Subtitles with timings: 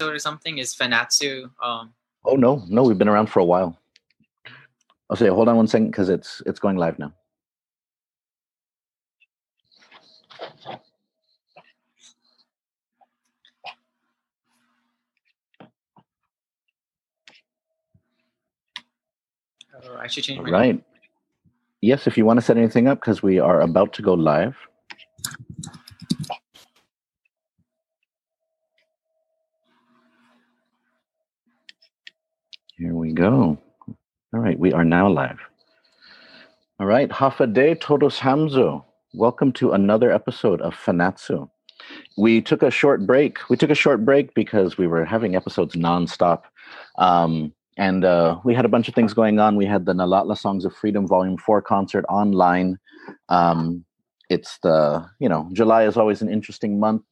[0.00, 0.58] or something?
[0.58, 1.50] Is Fanachu?
[1.62, 1.92] Um...
[2.24, 3.78] Oh no, no, we've been around for a while.
[5.10, 7.12] I'll say, hold on one second because it's it's going live now.
[19.84, 20.84] Oh, I should change my right.
[21.80, 24.56] Yes, if you want to set anything up, because we are about to go live.
[32.78, 33.58] Here we go.
[33.88, 35.40] All right, we are now live.
[36.78, 38.84] All right, Hafade Todos Hamzo.
[39.14, 41.50] Welcome to another episode of Fanachu.
[42.16, 43.38] We took a short break.
[43.50, 46.42] We took a short break because we were having episodes nonstop.
[46.98, 49.56] Um, and uh, we had a bunch of things going on.
[49.56, 52.78] We had the Nalatla Songs of Freedom Volume 4 concert online.
[53.28, 53.84] Um,
[54.30, 57.02] it's the, you know, July is always an interesting month.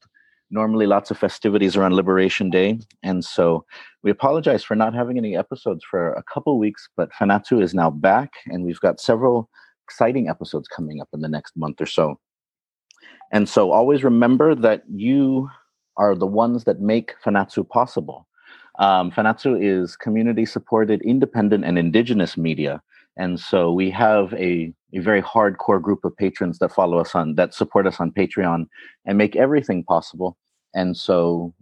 [0.51, 2.79] Normally, lots of festivities around Liberation Day.
[3.03, 3.65] And so
[4.03, 7.91] we apologize for not having any episodes for a couple weeks, but Fanachu is now
[7.91, 9.51] back, and we've got several
[9.85, 12.19] exciting episodes coming up in the next month or so.
[13.33, 15.51] And so always remember that you
[15.97, 18.27] are the ones that make Fanachu possible.
[18.79, 22.83] Um, Fanachu is community supported, independent, and indigenous media.
[23.17, 27.35] And so we have a, a very hardcore group of patrons that follow us on,
[27.37, 28.67] that support us on Patreon
[29.07, 30.37] and make everything possible.
[30.77, 31.53] And so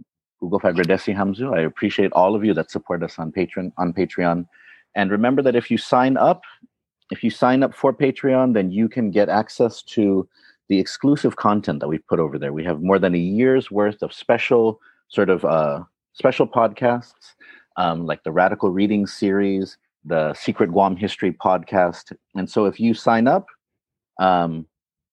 [0.40, 4.46] Google Fagradesi Hamzu, I appreciate all of you that support us on Patreon on Patreon.
[4.94, 6.42] And remember that if you sign up,
[7.10, 10.28] if you sign up for Patreon, then you can get access to
[10.68, 12.52] the exclusive content that we've put over there.
[12.52, 17.34] We have more than a year's worth of special sort of uh, special podcasts
[17.76, 22.12] um, like the Radical Reading series, the Secret Guam History podcast.
[22.34, 23.46] And so if you sign up,
[24.20, 24.66] um,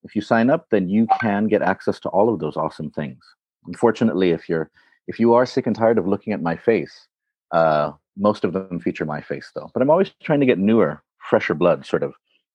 [0.04, 3.24] if you sign up, then you can get access to all of those awesome things.
[3.67, 4.70] Unfortunately, if you're
[5.08, 7.08] if you are sick and tired of looking at my face,
[7.52, 9.70] uh, most of them feature my face though.
[9.73, 12.14] But I'm always trying to get newer, fresher blood sort of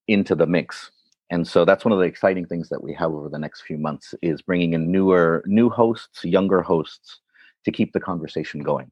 [0.09, 0.91] into the mix.
[1.31, 3.79] And so that's one of the exciting things that we have over the next few
[3.79, 7.21] months is bringing in newer, new hosts, younger hosts
[7.65, 8.91] to keep the conversation going.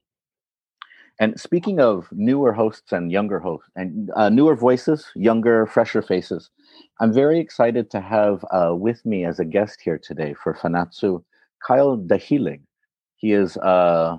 [1.21, 6.51] And speaking of newer hosts and younger hosts and uh, newer voices, younger, fresher faces,
[7.01, 11.23] I'm very excited to have uh, with me as a guest here today for Fanachu,
[11.67, 12.61] Kyle Dahilig.
[13.17, 14.19] He is uh,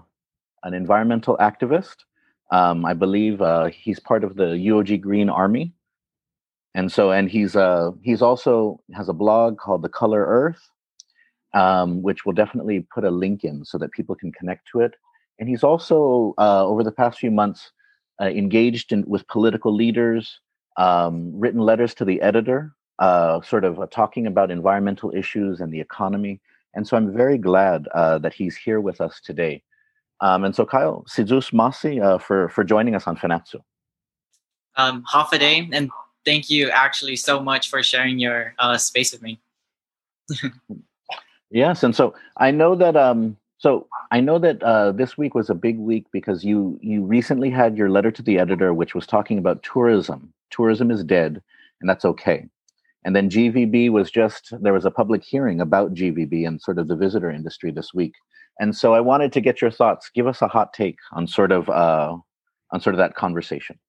[0.64, 1.96] an environmental activist.
[2.52, 5.74] Um, I believe uh, he's part of the UOG Green Army,
[6.74, 10.70] and so and he's uh, he's also has a blog called The Color Earth,
[11.56, 14.94] um, which we'll definitely put a link in so that people can connect to it.
[15.40, 17.72] And he's also, uh, over the past few months,
[18.22, 20.40] uh, engaged in, with political leaders,
[20.78, 25.82] um, written letters to the editor, uh, sort of talking about environmental issues and the
[25.82, 26.40] economy.
[26.76, 29.64] And so I'm very glad uh, that he's here with us today.
[30.22, 33.62] Um, and so, Kyle, Sidzus Masi uh, for, for joining us on Fanachu.
[34.78, 35.90] Um, half a day, and
[36.26, 39.40] thank you actually so much for sharing your space with me.
[41.52, 45.50] Yes, and so I know that um so I know that uh, this week was
[45.50, 49.08] a big week because you you recently had your letter to the editor, which was
[49.08, 50.34] talking about tourism.
[50.50, 51.42] Tourism is dead,
[51.80, 52.48] and that's okay.
[53.06, 56.88] And then GVB was just there was a public hearing about GVB and sort of
[56.88, 58.14] the visitor industry this week.
[58.60, 60.10] And so I wanted to get your thoughts.
[60.14, 62.18] Give us a hot take on sort of uh,
[62.72, 63.80] on sort of that conversation.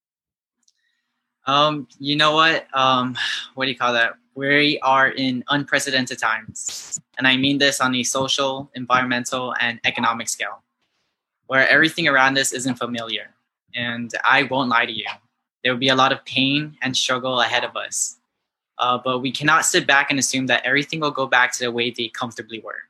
[1.47, 2.67] Um, you know what?
[2.75, 3.17] Um,
[3.55, 4.15] what do you call that?
[4.37, 7.01] we are in unprecedented times.
[7.19, 10.63] And I mean this on a social, environmental, and economic scale,
[11.47, 13.35] where everything around us isn't familiar.
[13.75, 15.07] And I won't lie to you,
[15.65, 18.16] there will be a lot of pain and struggle ahead of us.
[18.79, 21.73] Uh, but we cannot sit back and assume that everything will go back to the
[21.73, 22.83] way they comfortably were.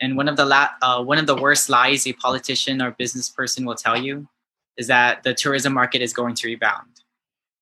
[0.00, 3.28] And one of the la- uh, one of the worst lies a politician or business
[3.28, 4.28] person will tell you
[4.76, 6.88] is that the tourism market is going to rebound.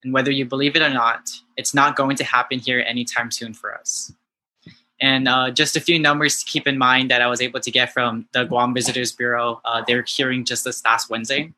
[0.03, 3.53] And whether you believe it or not, it's not going to happen here anytime soon
[3.53, 4.13] for us.
[5.01, 7.71] And uh, just a few numbers to keep in mind that I was able to
[7.71, 9.61] get from the Guam Visitors Bureau.
[9.65, 11.53] Uh, their hearing just this last Wednesday.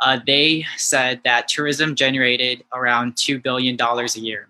[0.00, 4.49] Uh, they said that tourism generated around $2 billion a year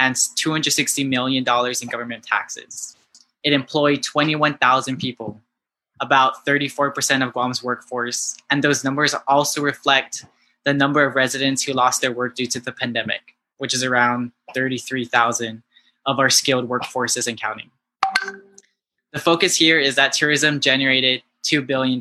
[0.00, 2.96] and $260 million in government taxes.
[3.44, 5.40] It employed 21,000 people,
[6.00, 8.36] about 34% of Guam's workforce.
[8.50, 10.24] And those numbers also reflect
[10.64, 14.32] the number of residents who lost their work due to the pandemic, which is around
[14.54, 15.62] 33,000
[16.06, 17.70] of our skilled workforces and counting.
[19.12, 22.00] The focus here is that tourism generated $2 billion,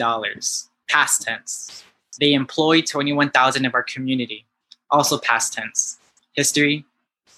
[0.90, 1.84] past tense.
[2.19, 4.46] They employed 21,000 of our community,
[4.90, 5.98] also past tense.
[6.34, 6.86] History,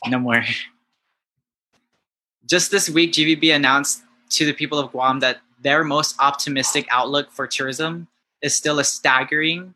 [0.08, 0.44] no more.
[2.46, 7.32] Just this week, GVB announced to the people of Guam that their most optimistic outlook
[7.32, 8.08] for tourism
[8.42, 9.76] is still a staggering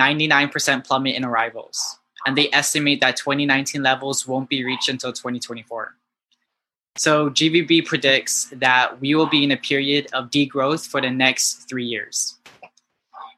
[0.00, 1.98] 99% plummet in arrivals.
[2.26, 5.94] And they estimate that 2019 levels won't be reached until 2024.
[6.96, 11.68] So GVB predicts that we will be in a period of degrowth for the next
[11.68, 12.38] three years.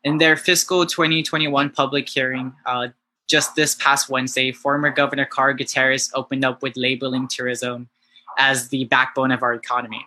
[0.05, 2.88] In their fiscal 2021 public hearing, uh,
[3.28, 7.88] just this past Wednesday, former Governor Carl Gutierrez opened up with labeling tourism
[8.38, 10.06] as the backbone of our economy,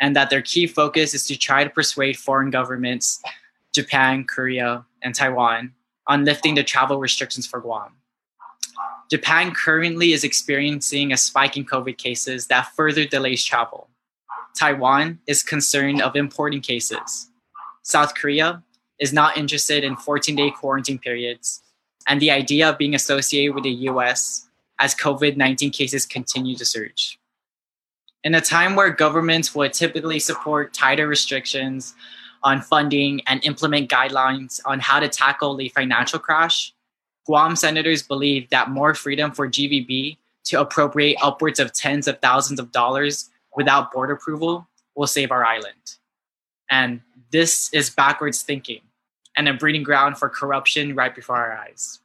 [0.00, 3.22] and that their key focus is to try to persuade foreign governments,
[3.74, 5.74] Japan, Korea, and Taiwan,
[6.06, 7.92] on lifting the travel restrictions for Guam.
[9.10, 13.88] Japan currently is experiencing a spike in COVID cases that further delays travel.
[14.56, 17.28] Taiwan is concerned of importing cases.
[17.82, 18.62] South Korea
[18.98, 21.62] is not interested in 14 day quarantine periods,
[22.06, 24.48] and the idea of being associated with the US
[24.78, 27.18] as COVID 19 cases continue to surge.
[28.24, 31.94] In a time where governments would typically support tighter restrictions
[32.42, 36.74] on funding and implement guidelines on how to tackle the financial crash,
[37.26, 42.58] Guam senators believe that more freedom for GVB to appropriate upwards of tens of thousands
[42.58, 45.96] of dollars without board approval will save our island.
[46.70, 47.00] And
[47.30, 48.80] this is backwards thinking
[49.40, 52.00] and a breeding ground for corruption right before our eyes.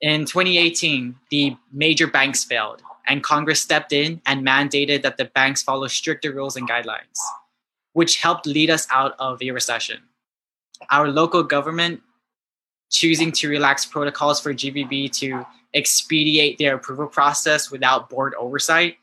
[0.00, 5.62] In 2018, the major banks failed, and Congress stepped in and mandated that the banks
[5.62, 7.16] follow stricter rules and guidelines,
[7.92, 10.00] which helped lead us out of a recession.
[10.90, 12.02] Our local government
[12.90, 18.96] choosing to relax protocols for GVB to expedite their approval process without board oversight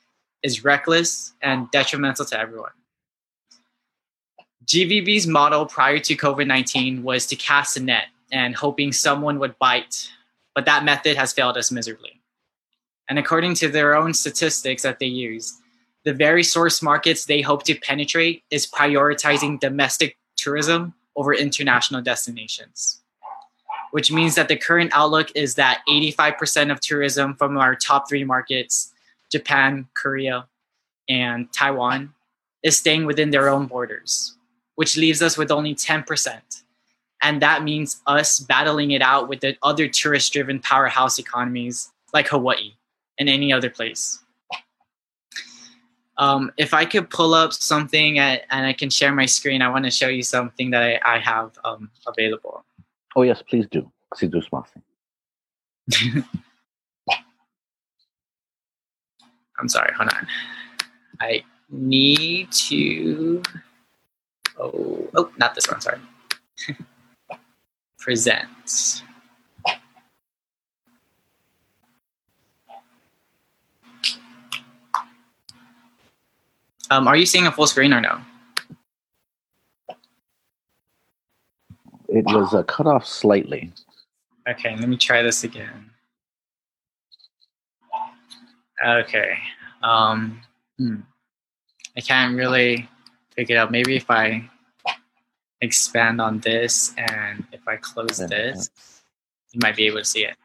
[0.44, 2.72] is reckless and detrimental to everyone.
[4.66, 9.58] GVB's model prior to COVID 19 was to cast a net and hoping someone would
[9.60, 10.10] bite,
[10.56, 12.22] but that method has failed us miserably.
[13.10, 15.60] And according to their own statistics that they use,
[16.06, 23.02] the very source markets they hope to penetrate is prioritizing domestic tourism over international destinations,
[23.92, 28.24] which means that the current outlook is that 85% of tourism from our top three
[28.24, 28.94] markets,
[29.32, 30.48] Japan, Korea,
[31.10, 32.14] and Taiwan,
[32.64, 34.38] is staying within their own borders
[34.76, 36.64] which leaves us with only 10%.
[37.22, 42.28] And that means us battling it out with the other tourist driven powerhouse economies like
[42.28, 42.74] Hawaii
[43.18, 44.20] and any other place.
[46.18, 49.70] Um, if I could pull up something at, and I can share my screen, I
[49.70, 52.64] want to show you something that I, I have um, available.
[53.16, 53.90] Oh, yes, please do.
[54.14, 54.84] Please do something.
[59.60, 60.28] I'm sorry, hold on.
[61.20, 63.42] I need to
[64.64, 65.82] Oh, oh, not this one.
[65.82, 66.00] Sorry.
[68.00, 69.04] Present.
[76.90, 78.22] Um, are you seeing a full screen or no?
[82.08, 83.74] It was uh, cut off slightly.
[84.48, 85.90] Okay, let me try this again.
[88.86, 89.38] Okay.
[89.82, 90.40] Um,
[90.78, 90.98] hmm.
[91.98, 92.88] I can't really
[93.36, 93.72] pick it up.
[93.72, 94.50] Maybe if I
[95.64, 98.70] expand on this and if I close this,
[99.52, 100.36] you might be able to see it.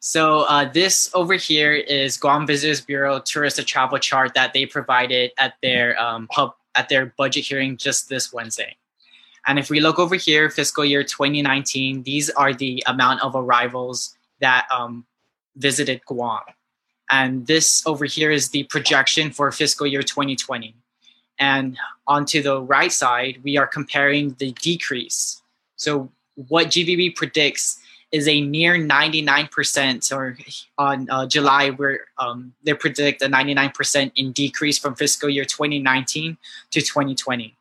[0.00, 5.32] So uh, this over here is Guam Visitors Bureau tourist travel chart that they provided
[5.38, 8.76] at their um, pub at their budget hearing just this Wednesday.
[9.46, 14.16] And if we look over here, fiscal year 2019, these are the amount of arrivals
[14.40, 15.06] that um,
[15.56, 16.40] visited Guam.
[17.10, 20.76] And this over here is the projection for fiscal year 2020.
[21.38, 25.40] And onto the right side, we are comparing the decrease.
[25.76, 27.78] So what GVB predicts
[28.10, 30.38] is a near 99% or
[30.78, 36.38] on uh, July where um, they predict a 99% in decrease from fiscal year 2019
[36.70, 37.54] to 2020.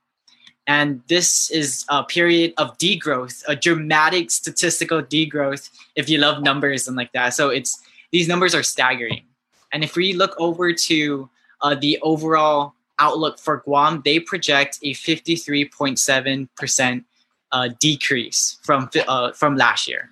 [0.65, 6.87] And this is a period of degrowth, a dramatic statistical degrowth if you love numbers
[6.87, 7.33] and like that.
[7.33, 7.81] So it's
[8.11, 9.23] these numbers are staggering.
[9.71, 11.29] And if we look over to
[11.61, 17.03] uh, the overall outlook for Guam, they project a 53.7%
[17.51, 20.09] uh, decrease from uh, from last year.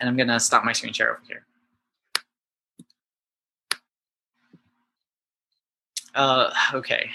[0.00, 1.44] And I'm gonna stop my screen share over here.
[6.14, 7.10] Uh, okay.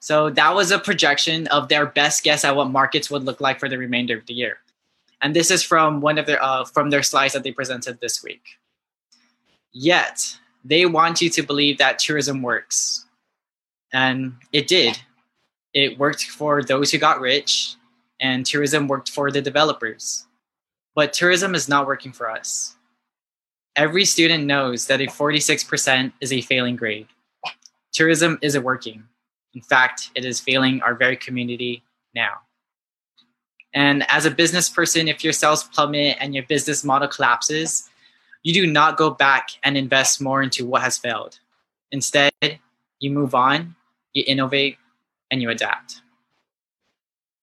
[0.00, 3.60] So that was a projection of their best guess at what markets would look like
[3.60, 4.58] for the remainder of the year.
[5.20, 8.22] And this is from one of their uh, from their slides that they presented this
[8.22, 8.58] week.
[9.72, 13.04] Yet they want you to believe that tourism works
[13.92, 14.98] and it did.
[15.72, 17.74] It worked for those who got rich,
[18.20, 20.26] and tourism worked for the developers.
[20.94, 22.76] But tourism is not working for us.
[23.76, 27.06] Every student knows that a 46% is a failing grade.
[27.92, 29.04] Tourism isn't working.
[29.54, 31.82] In fact, it is failing our very community
[32.14, 32.40] now.
[33.72, 37.88] And as a business person, if your sales plummet and your business model collapses,
[38.42, 41.38] you do not go back and invest more into what has failed.
[41.92, 42.32] Instead,
[42.98, 43.76] you move on,
[44.14, 44.76] you innovate,
[45.30, 46.02] and you adapt.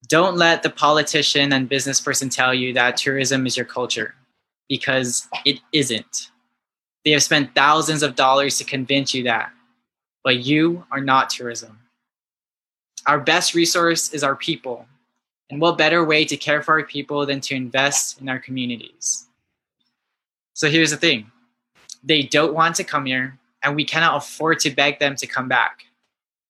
[0.07, 4.15] Don't let the politician and business person tell you that tourism is your culture
[4.69, 6.31] because it isn't.
[7.03, 9.51] They have spent thousands of dollars to convince you that,
[10.23, 11.79] but you are not tourism.
[13.05, 14.85] Our best resource is our people.
[15.49, 19.27] And what better way to care for our people than to invest in our communities?
[20.53, 21.31] So here's the thing
[22.03, 25.47] they don't want to come here, and we cannot afford to beg them to come
[25.47, 25.86] back.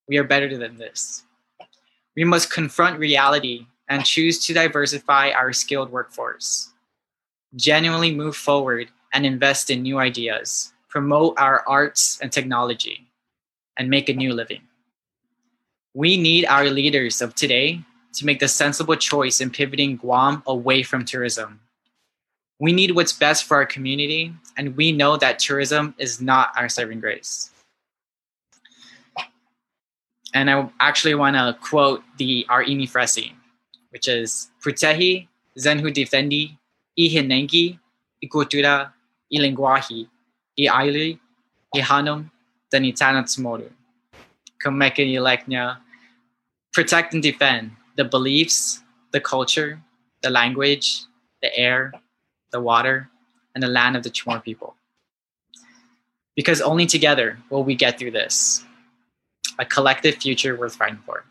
[0.07, 1.23] We are better than this.
[2.15, 6.71] We must confront reality and choose to diversify our skilled workforce.
[7.55, 13.07] Genuinely move forward and invest in new ideas, promote our arts and technology,
[13.77, 14.61] and make a new living.
[15.93, 17.81] We need our leaders of today
[18.13, 21.59] to make the sensible choice in pivoting Guam away from tourism.
[22.59, 26.69] We need what's best for our community, and we know that tourism is not our
[26.69, 27.51] saving grace.
[30.33, 33.31] And I actually want to quote the our Ini Fresi,
[33.91, 34.49] which is
[35.57, 36.57] Zenhu Defendi
[45.15, 45.77] Ileknya
[46.73, 48.81] protect and defend the beliefs,
[49.11, 49.81] the culture,
[50.21, 51.03] the language,
[51.41, 51.91] the air,
[52.51, 53.09] the water,
[53.53, 54.75] and the land of the Chamorro people.
[56.35, 58.63] Because only together will we get through this.
[59.59, 61.25] A collective future worth fighting for.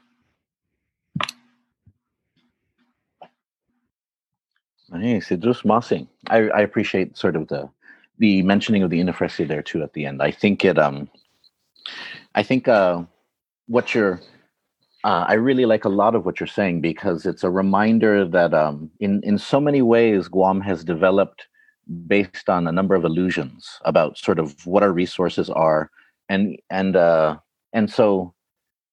[4.91, 6.07] Nice, Idris Mossing.
[6.29, 7.69] I, I appreciate sort of the
[8.19, 10.23] the mentioning of the Inifresi there too at the end.
[10.23, 11.09] I think it um
[12.35, 13.03] I think uh
[13.67, 14.21] what you're
[15.07, 18.53] uh, I really like a lot of what you're saying because it's a reminder that
[18.53, 21.47] um, in in so many ways Guam has developed
[22.09, 25.93] based on a number of illusions about sort of what our resources are,
[26.29, 27.37] and and uh,
[27.77, 28.33] and so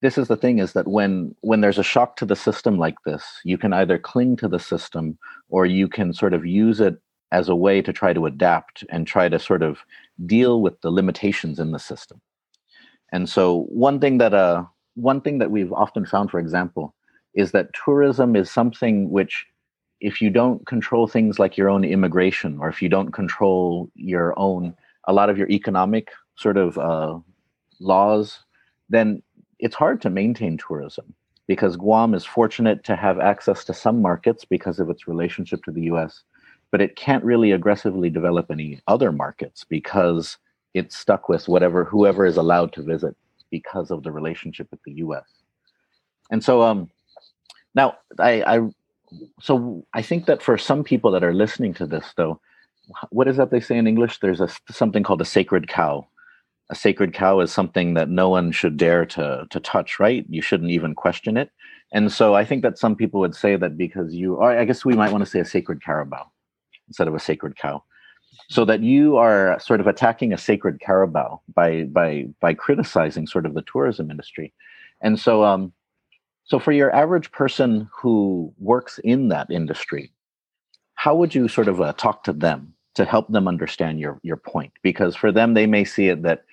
[0.02, 2.98] this is the thing is that when when there's a shock to the system like
[3.06, 6.98] this, you can either cling to the system or you can sort of use it
[7.32, 9.80] as a way to try to adapt and try to sort of
[10.26, 12.20] deal with the limitations in the system.
[13.14, 16.94] And so one thing that uh one thing that we've often found, for example,
[17.34, 19.46] is that tourism is something which,
[20.02, 24.38] if you don't control things like your own immigration, or if you don't control your
[24.38, 24.76] own,
[25.08, 27.18] a lot of your economic sort of uh,
[27.80, 28.44] laws,
[28.94, 29.22] then
[29.60, 31.14] it's hard to maintain tourism
[31.48, 35.72] because Guam is fortunate to have access to some markets because of its relationship to
[35.72, 36.24] the US,
[36.72, 40.38] but it can't really aggressively develop any other markets because
[40.74, 43.16] it's stuck with whatever whoever is allowed to visit
[43.52, 45.26] because of the relationship with the U.S.
[46.32, 46.90] And so, um,
[47.76, 48.70] now I, I,
[49.40, 52.42] so I think that for some people that are listening to this, though,
[53.12, 54.20] what is that they say in English?
[54.20, 56.08] There's a something called a sacred cow.
[56.70, 60.26] A sacred cow is something that no one should dare to to touch, right?
[60.30, 61.52] You shouldn't even question it.
[61.92, 64.84] And so I think that some people would say that because you, are, I guess
[64.84, 66.26] we might want to say a sacred carabao
[66.88, 67.84] instead of a sacred cow
[68.50, 73.46] so that you are sort of attacking a sacred carabao by by by criticizing sort
[73.46, 74.54] of the tourism industry
[75.02, 75.72] and so um
[76.44, 80.12] so for your average person who works in that industry
[80.96, 84.38] how would you sort of uh, talk to them to help them understand your your
[84.38, 86.44] point because for them they may see it that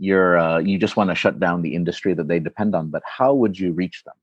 [0.00, 3.02] you're uh, you just want to shut down the industry that they depend on but
[3.06, 4.14] how would you reach them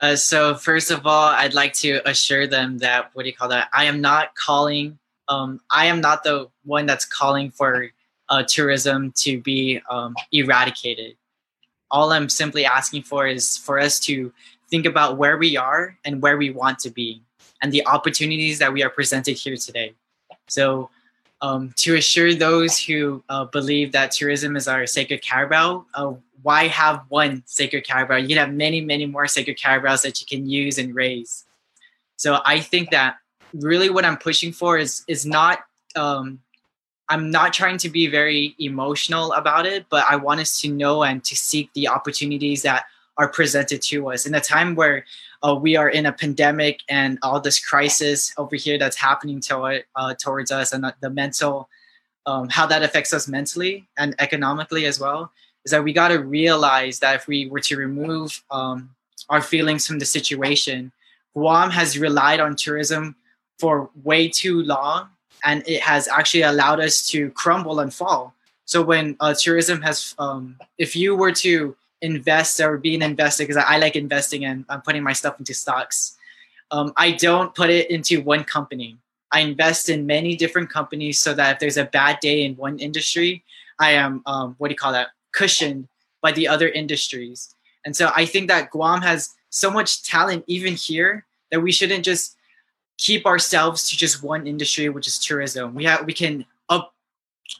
[0.00, 3.48] uh, so first of all i'd like to assure them that what do you call
[3.48, 4.98] that i am not calling
[5.28, 7.88] um, I am not the one that's calling for
[8.28, 11.16] uh, tourism to be um, eradicated.
[11.90, 14.32] All I'm simply asking for is for us to
[14.70, 17.22] think about where we are and where we want to be
[17.62, 19.94] and the opportunities that we are presented here today.
[20.48, 20.90] So,
[21.40, 26.66] um, to assure those who uh, believe that tourism is our sacred carabao, uh, why
[26.68, 28.16] have one sacred carabao?
[28.16, 31.44] You can have many, many more sacred carabaos that you can use and raise.
[32.16, 33.16] So, I think that
[33.54, 35.60] really what I'm pushing for is is not
[35.96, 36.40] um,
[37.08, 41.04] I'm not trying to be very emotional about it, but I want us to know
[41.04, 42.84] and to seek the opportunities that
[43.16, 45.04] are presented to us in a time where
[45.42, 49.82] uh, we are in a pandemic and all this crisis over here that's happening to,
[49.96, 51.68] uh, towards us and the mental
[52.26, 55.32] um, how that affects us mentally and economically as well
[55.64, 58.90] is that we got to realize that if we were to remove um,
[59.30, 60.92] our feelings from the situation
[61.34, 63.16] guam has relied on tourism
[63.58, 65.08] for way too long
[65.44, 68.34] and it has actually allowed us to crumble and fall.
[68.64, 73.42] So when uh, tourism has um, if you were to invest or be an investor
[73.42, 76.16] because I, I, like investing and i'm putting my stuff into stocks
[76.70, 78.98] um, I don't put it into one company.
[79.32, 82.78] I invest in many different companies so that if there's a bad day in one
[82.78, 83.44] industry,
[83.78, 85.88] I am um, what do you call that cushioned
[86.22, 87.54] by the other industries.
[87.84, 92.04] And so I think that Guam has so much talent even here that we shouldn't
[92.04, 92.36] just
[92.96, 95.74] keep ourselves to just one industry, which is tourism.
[95.74, 96.44] We have we can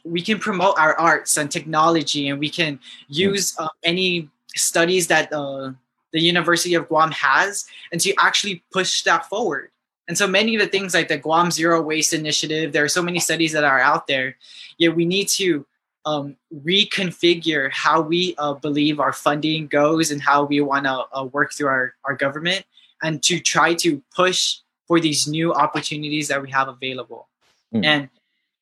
[0.03, 5.31] we can promote our arts and technology, and we can use uh, any studies that
[5.33, 5.71] uh,
[6.11, 9.71] the University of Guam has, and to actually push that forward.
[10.07, 13.03] And so many of the things like the Guam Zero Waste Initiative, there are so
[13.03, 14.37] many studies that are out there.
[14.79, 15.65] Yet we need to
[16.05, 21.25] um, reconfigure how we uh, believe our funding goes and how we want to uh,
[21.25, 22.65] work through our, our government
[23.03, 27.27] and to try to push for these new opportunities that we have available.
[27.73, 27.85] Mm.
[27.85, 28.09] And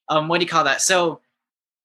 [0.09, 0.81] um, what do you call that?
[0.81, 1.19] So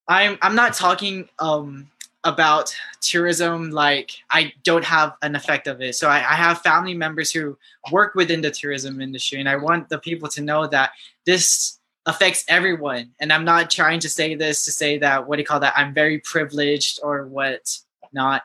[0.08, 1.88] I'm I'm not talking um,
[2.24, 5.94] about tourism like I don't have an effect of it.
[5.94, 7.56] So I, I have family members who
[7.90, 10.92] work within the tourism industry, and I want the people to know that
[11.24, 13.10] this affects everyone.
[13.20, 15.74] And I'm not trying to say this to say that what do you call that?
[15.76, 17.78] I'm very privileged or what
[18.12, 18.42] not.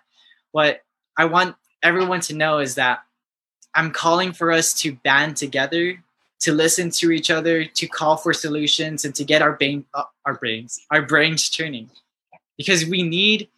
[0.52, 0.82] What
[1.18, 3.00] I want everyone to know is that
[3.74, 6.04] I'm calling for us to band together,
[6.40, 10.04] to listen to each other, to call for solutions, and to get our brain, uh,
[10.26, 11.90] our brains, our brains turning,
[12.58, 13.50] because we need.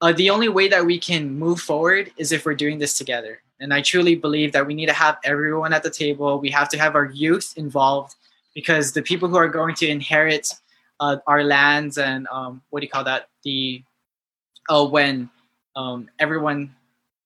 [0.00, 3.42] Uh, the only way that we can move forward is if we're doing this together.
[3.58, 6.38] And I truly believe that we need to have everyone at the table.
[6.38, 8.14] We have to have our youth involved
[8.54, 10.54] because the people who are going to inherit
[11.00, 13.28] uh, our lands and um, what do you call that?
[13.42, 13.82] The
[14.68, 15.30] uh, when
[15.76, 16.74] um, everyone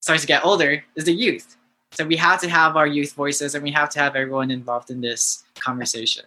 [0.01, 1.57] starts to get older is the youth.
[1.93, 4.91] So we have to have our youth voices, and we have to have everyone involved
[4.91, 6.25] in this conversation.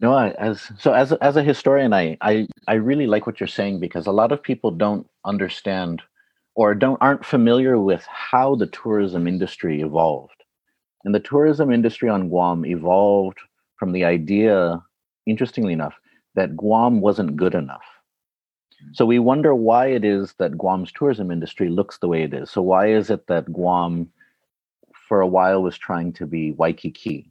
[0.00, 3.80] No, as so as as a historian, I I I really like what you're saying
[3.80, 6.02] because a lot of people don't understand
[6.54, 10.42] or don't aren't familiar with how the tourism industry evolved.
[11.04, 13.38] And the tourism industry on Guam evolved
[13.76, 14.82] from the idea,
[15.26, 15.94] interestingly enough,
[16.34, 17.84] that Guam wasn't good enough.
[18.92, 22.50] So we wonder why it is that Guam's tourism industry looks the way it is.
[22.50, 24.10] So why is it that Guam
[25.08, 27.30] for a while was trying to be Waikiki?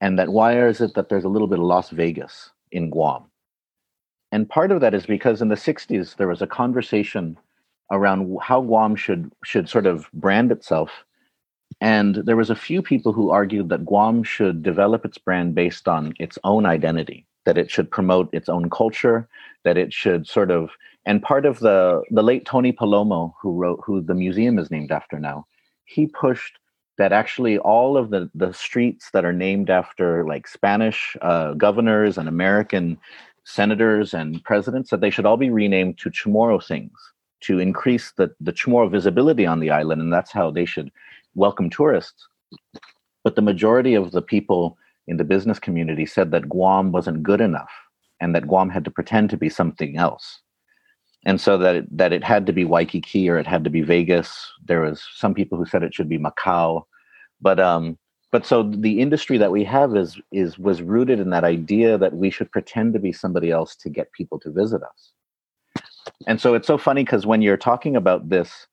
[0.00, 3.24] And that why is it that there's a little bit of Las Vegas in Guam?
[4.32, 7.38] And part of that is because in the 60s there was a conversation
[7.90, 11.04] around how Guam should should sort of brand itself.
[11.80, 15.88] And there was a few people who argued that Guam should develop its brand based
[15.88, 19.28] on its own identity that it should promote its own culture,
[19.64, 20.70] that it should sort of
[21.04, 24.92] and part of the the late Tony Palomo, who wrote who the museum is named
[24.92, 25.46] after now,
[25.84, 26.58] he pushed
[27.02, 32.16] that actually all of the the streets that are named after like Spanish uh, governors
[32.16, 32.96] and American
[33.42, 36.92] senators and presidents that they should all be renamed to Chamorro things
[37.40, 40.92] to increase the the Chamorro visibility on the island, and that's how they should
[41.34, 42.28] welcome tourists.
[43.24, 47.40] But the majority of the people in the business community said that Guam wasn't good
[47.40, 47.72] enough
[48.20, 50.40] and that Guam had to pretend to be something else.
[51.26, 53.82] And so that it, that it had to be Waikiki or it had to be
[53.82, 54.30] Vegas.
[54.68, 56.84] There was some people who said it should be Macau,
[57.42, 57.98] but um,
[58.30, 62.14] but so the industry that we have is is was rooted in that idea that
[62.14, 65.12] we should pretend to be somebody else to get people to visit us.
[66.26, 68.66] And so it's so funny because when you're talking about this,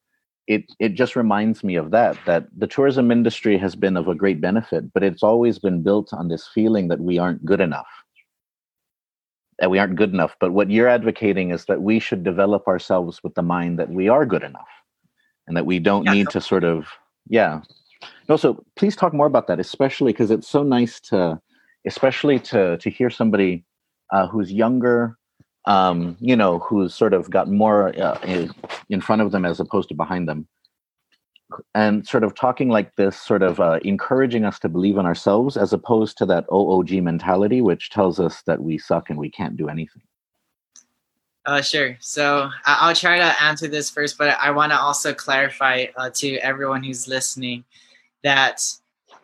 [0.47, 4.15] it it just reminds me of that that the tourism industry has been of a
[4.15, 7.87] great benefit but it's always been built on this feeling that we aren't good enough.
[9.59, 13.21] That we aren't good enough but what you're advocating is that we should develop ourselves
[13.23, 14.73] with the mind that we are good enough
[15.47, 16.87] and that we don't yeah, need to sort of
[17.27, 17.61] yeah
[18.27, 21.39] no so please talk more about that especially because it's so nice to
[21.85, 23.63] especially to to hear somebody
[24.11, 25.17] uh, who's younger
[25.65, 28.19] um, you know, who's sort of got more uh,
[28.89, 30.47] in front of them as opposed to behind them.
[31.73, 35.57] And sort of talking like this, sort of uh, encouraging us to believe in ourselves
[35.57, 39.57] as opposed to that OOG mentality, which tells us that we suck and we can't
[39.57, 40.01] do anything.
[41.45, 41.97] Uh, sure.
[41.99, 46.37] So I'll try to answer this first, but I want to also clarify uh, to
[46.37, 47.63] everyone who's listening
[48.23, 48.61] that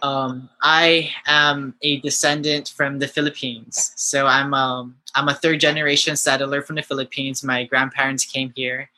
[0.01, 3.91] um, I am a descendant from the Philippines.
[3.95, 7.43] So I'm um, I'm a third generation settler from the Philippines.
[7.43, 8.89] My grandparents came here,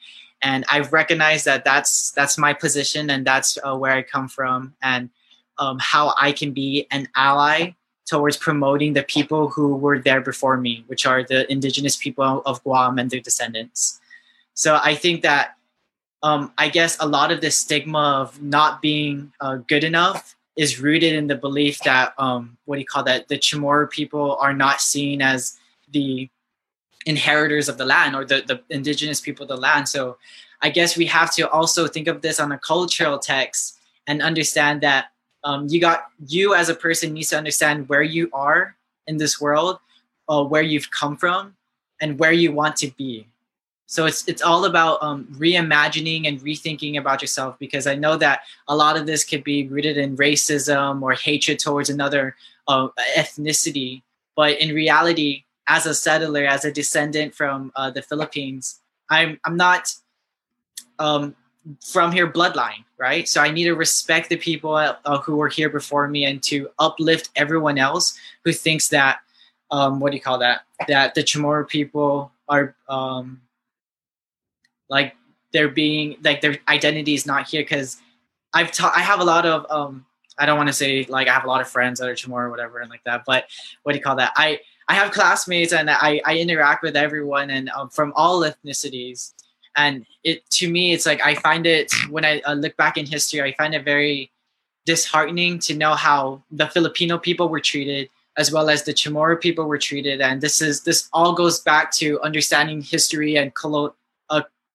[0.41, 4.75] and I've recognized that that's that's my position and that's uh, where I come from,
[4.81, 5.09] and
[5.57, 7.71] um, how I can be an ally
[8.07, 12.63] towards promoting the people who were there before me, which are the indigenous people of
[12.63, 13.99] Guam and their descendants.
[14.53, 15.56] So I think that
[16.27, 20.77] um, I guess a lot of the stigma of not being uh, good enough is
[20.77, 24.53] rooted in the belief that um, what do you call that the Chamorro people are
[24.53, 25.57] not seen as
[25.93, 26.29] the
[27.05, 29.87] inheritors of the land or the, the indigenous people of the land.
[29.87, 30.17] So
[30.61, 34.81] I guess we have to also think of this on a cultural text and understand
[34.81, 35.05] that
[35.45, 39.39] um, you got you as a person needs to understand where you are in this
[39.39, 39.79] world,
[40.27, 41.55] uh, where you've come from,
[42.01, 43.27] and where you want to be.
[43.87, 48.41] So it's it's all about um, reimagining and rethinking about yourself because I know that
[48.67, 52.35] a lot of this could be rooted in racism or hatred towards another
[52.67, 54.01] uh, ethnicity.
[54.35, 59.55] But in reality, as a settler, as a descendant from uh, the Philippines, I'm I'm
[59.55, 59.93] not
[60.99, 61.33] um,
[61.81, 63.27] from here bloodline, right?
[63.27, 66.69] So I need to respect the people uh, who were here before me and to
[66.77, 69.19] uplift everyone else who thinks that
[69.71, 70.61] um, what do you call that?
[70.89, 73.41] That the Chamorro people are um,
[74.89, 75.15] like
[75.51, 77.97] they're being like their identity is not here because
[78.53, 80.05] I've taught I have a lot of um,
[80.37, 82.45] I don't want to say like I have a lot of friends that are Chamorro
[82.45, 83.45] or whatever and like that, but
[83.83, 84.33] what do you call that?
[84.35, 89.33] I I have classmates and I, I interact with everyone and um, from all ethnicities
[89.77, 93.05] and it to me it's like i find it when i uh, look back in
[93.05, 94.31] history i find it very
[94.85, 99.65] disheartening to know how the filipino people were treated as well as the chamorro people
[99.65, 103.91] were treated and this is this all goes back to understanding history and colo- uh,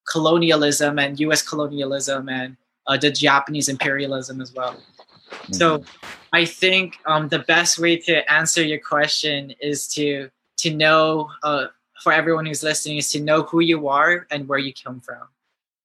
[0.05, 5.53] colonialism and us colonialism and uh, the japanese imperialism as well mm-hmm.
[5.53, 5.83] so
[6.33, 11.67] i think um, the best way to answer your question is to to know uh,
[12.03, 15.21] for everyone who's listening is to know who you are and where you come from.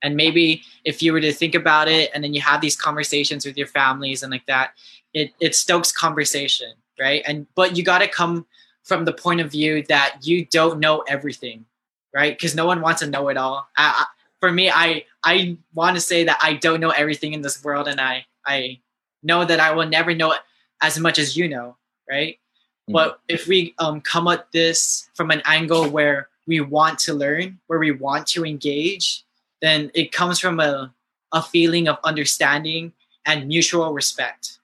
[0.02, 3.46] And maybe if you were to think about it and then you have these conversations
[3.46, 4.72] with your families and like that,
[5.14, 7.22] it, it stokes conversation, right?
[7.26, 8.46] And but you got to come
[8.84, 11.64] from the point of view that you don't know everything,
[12.14, 12.36] right?
[12.36, 13.68] Because no one wants to know it all.
[13.76, 14.04] I, I,
[14.40, 17.88] for me, I I want to say that I don't know everything in this world,
[17.88, 18.80] and I I
[19.22, 20.34] know that I will never know
[20.80, 21.76] as much as you know,
[22.08, 22.34] right?
[22.34, 22.92] Mm-hmm.
[22.92, 27.58] But if we um, come at this from an angle where we want to learn,
[27.66, 29.24] where we want to engage,
[29.60, 30.94] then it comes from a,
[31.32, 32.92] a feeling of understanding
[33.26, 34.58] and mutual respect.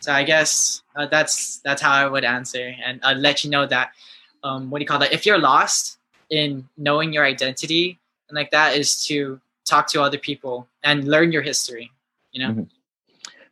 [0.00, 3.66] So I guess uh, that's that's how I would answer, and I'd let you know
[3.66, 3.92] that
[4.42, 5.12] um, what do you call that?
[5.12, 5.98] If you're lost
[6.30, 11.32] in knowing your identity and like that, is to talk to other people and learn
[11.32, 11.90] your history.
[12.32, 12.50] You know.
[12.52, 12.62] Mm-hmm.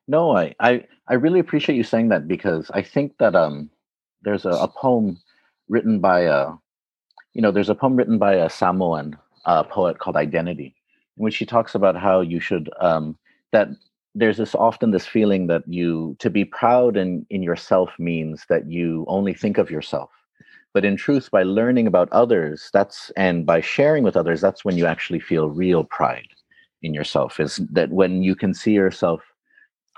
[0.09, 3.71] No, I, I I really appreciate you saying that because I think that um
[4.23, 5.21] there's a, a, poem
[5.69, 6.53] written by a
[7.35, 10.75] you know there's a poem written by a samoan uh, poet called identity
[11.17, 13.17] in which he talks about how you should um,
[13.51, 13.69] that
[14.15, 18.69] there's this often this feeling that you to be proud in in yourself means that
[18.69, 20.11] you only think of yourself
[20.75, 24.77] but in truth by learning about others that's and by sharing with others that's when
[24.77, 26.29] you actually feel real pride
[26.83, 29.23] in yourself is that when you can see yourself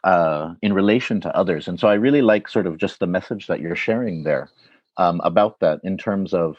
[0.05, 1.67] uh, in relation to others.
[1.67, 4.51] And so I really like sort of just the message that you're sharing there
[4.99, 6.57] um, about that in terms of,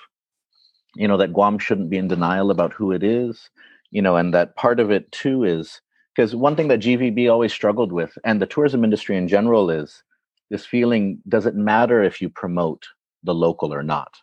[0.95, 3.49] you know, that Guam shouldn't be in denial about who it is,
[3.91, 5.79] you know, and that part of it too is
[6.15, 10.01] because one thing that GVB always struggled with and the tourism industry in general is
[10.49, 12.87] this feeling does it matter if you promote
[13.25, 14.13] the local or not?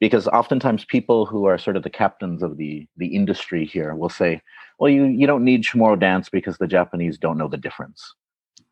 [0.00, 4.08] Because oftentimes people who are sort of the captains of the the industry here will
[4.08, 4.40] say,
[4.78, 8.14] well, you, you don't need Chamorro dance because the Japanese don't know the difference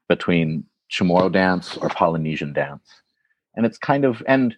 [0.09, 3.03] between Chamorro dance or Polynesian dance.
[3.57, 4.57] And it's kind of and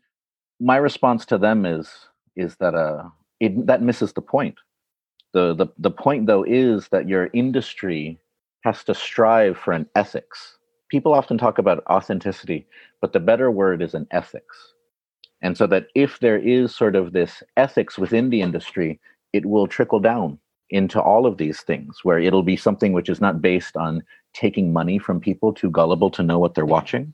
[0.60, 1.90] my response to them is
[2.36, 3.04] is that uh
[3.40, 4.56] it, that misses the point.
[5.32, 8.20] The, the the point though is that your industry
[8.64, 10.58] has to strive for an ethics.
[10.90, 12.66] People often talk about authenticity,
[13.00, 14.74] but the better word is an ethics.
[15.42, 19.00] And so that if there is sort of this ethics within the industry,
[19.32, 23.20] it will trickle down into all of these things where it'll be something which is
[23.20, 24.02] not based on
[24.34, 27.12] taking money from people too gullible to know what they're watching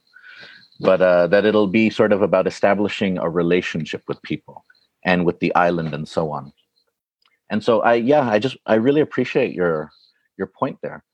[0.81, 4.65] but uh, that it'll be sort of about establishing a relationship with people
[5.05, 6.53] and with the island and so on.
[7.49, 9.91] And so i yeah i just i really appreciate your
[10.37, 11.05] your point there.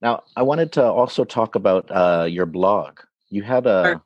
[0.00, 2.98] Now i wanted to also talk about uh, your blog.
[3.30, 4.02] You had a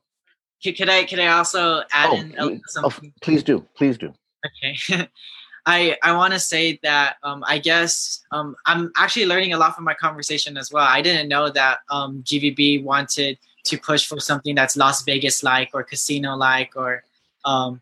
[0.72, 3.12] could i could i also add oh, in something?
[3.14, 4.12] Oh, please do please do
[4.44, 5.08] okay
[5.66, 9.74] I I want to say that um, I guess um, I'm actually learning a lot
[9.74, 10.86] from my conversation as well.
[10.86, 15.70] I didn't know that um, GVB wanted to push for something that's Las Vegas like
[15.74, 17.02] or casino like or
[17.44, 17.80] um,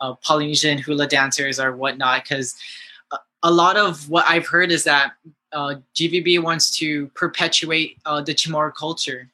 [0.00, 2.22] uh, Polynesian hula dancers or whatnot.
[2.22, 2.54] Because
[3.12, 5.14] a, a lot of what I've heard is that
[5.52, 9.28] uh, GVB wants to perpetuate uh, the Chamorro culture,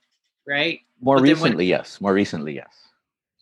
[0.46, 0.80] right?
[1.02, 2.00] More but recently, when, yes.
[2.00, 2.79] More recently, yes.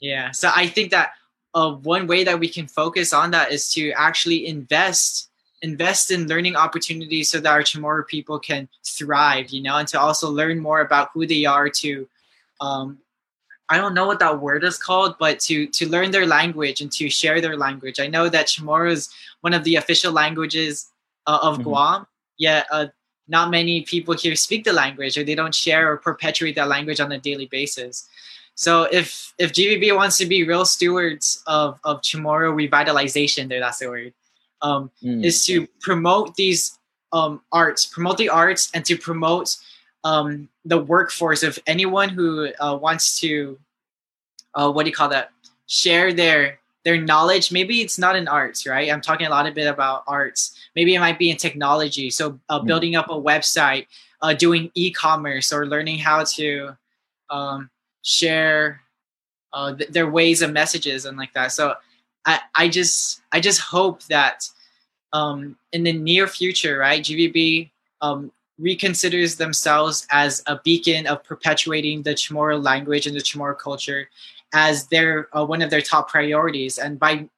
[0.00, 0.30] Yeah.
[0.32, 1.12] So I think that
[1.54, 5.30] uh, one way that we can focus on that is to actually invest
[5.61, 9.98] invest in learning opportunities so that our Chamorro people can thrive, you know, and to
[10.00, 12.08] also learn more about who they are to
[12.61, 12.98] um,
[13.68, 16.90] I don't know what that word is called, but to to learn their language and
[16.92, 18.00] to share their language.
[18.00, 20.90] I know that Chamorro is one of the official languages
[21.26, 21.64] uh, of mm-hmm.
[21.64, 22.06] Guam.
[22.38, 22.87] Yet uh,
[23.26, 27.00] not many people here speak the language or they don't share or perpetuate that language
[27.00, 28.08] on a daily basis.
[28.59, 33.79] So if if GVB wants to be real stewards of of Chamorro revitalization, there that's
[33.79, 34.12] the word,
[34.62, 35.25] um, mm.
[35.25, 36.77] is to promote these
[37.12, 39.57] um, arts, promote the arts, and to promote
[40.03, 43.57] um, the workforce of anyone who uh, wants to,
[44.57, 45.31] uh, what do you call that?
[45.68, 47.53] Share their their knowledge.
[47.53, 48.90] Maybe it's not in arts, right?
[48.90, 50.59] I'm talking a lot of bit about arts.
[50.75, 52.11] Maybe it might be in technology.
[52.11, 52.66] So uh, hmm.
[52.66, 53.87] building up a website,
[54.21, 56.77] uh, doing e-commerce, or learning how to
[57.31, 57.71] um,
[58.02, 58.80] share
[59.52, 61.52] uh, th- their ways of messages and like that.
[61.52, 61.74] So
[62.26, 64.48] I, I just I just hope that
[65.12, 68.30] um, in the near future, right, GVB um,
[68.61, 74.08] reconsiders themselves as a beacon of perpetuating the Chamorro language and the Chamorro culture
[74.52, 76.78] as their uh, one of their top priorities.
[76.78, 77.28] And by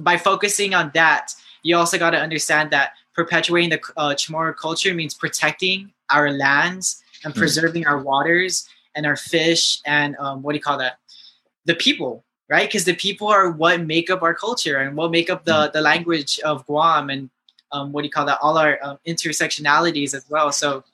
[0.00, 4.94] by focusing on that, you also got to understand that perpetuating the uh, Chamorro culture
[4.94, 7.36] means protecting our lands and mm.
[7.38, 7.88] preserving mm.
[7.88, 10.98] our waters and our fish and um, what do you call that?
[11.64, 12.68] The people, right?
[12.68, 15.72] Because the people are what make up our culture and what make up the mm.
[15.72, 17.30] the language of Guam and
[17.72, 18.38] um, what do you call that?
[18.40, 20.52] All our um, intersectionalities as well.
[20.52, 20.84] So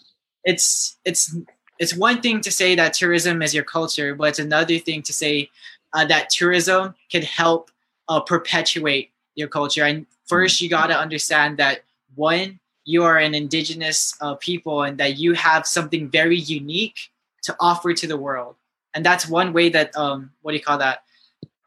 [0.44, 1.36] it's it's
[1.78, 5.12] it's one thing to say that tourism is your culture, but it's another thing to
[5.12, 5.50] say
[5.92, 7.70] uh, that tourism can help
[8.08, 9.84] uh, perpetuate your culture.
[9.84, 11.84] And first, you got to understand that
[12.14, 17.10] one, you are an indigenous uh, people and that you have something very unique
[17.42, 18.56] to offer to the world.
[18.94, 21.02] And that's one way that um, what do you call that?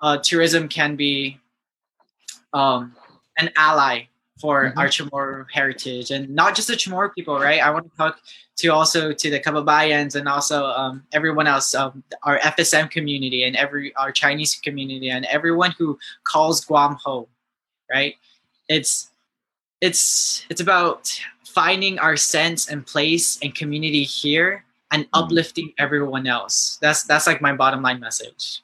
[0.01, 1.39] Uh, tourism can be
[2.53, 2.95] um,
[3.38, 4.03] an ally
[4.39, 4.79] for mm-hmm.
[4.79, 7.62] our Chamorro heritage and not just the Chamorro people, right?
[7.62, 8.19] I want to talk
[8.57, 13.55] to also to the Kababayans and also um, everyone else, um, our FSM community and
[13.55, 17.27] every our Chinese community and everyone who calls Guam home,
[17.89, 18.15] right?
[18.67, 19.12] It's
[19.79, 25.23] it's it's about finding our sense and place and community here and mm-hmm.
[25.23, 26.77] uplifting everyone else.
[26.82, 28.62] That's that's like my bottom line message.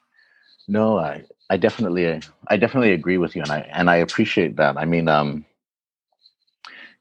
[0.66, 4.78] No, I I definitely I definitely agree with you and I and I appreciate that.
[4.78, 5.44] I mean um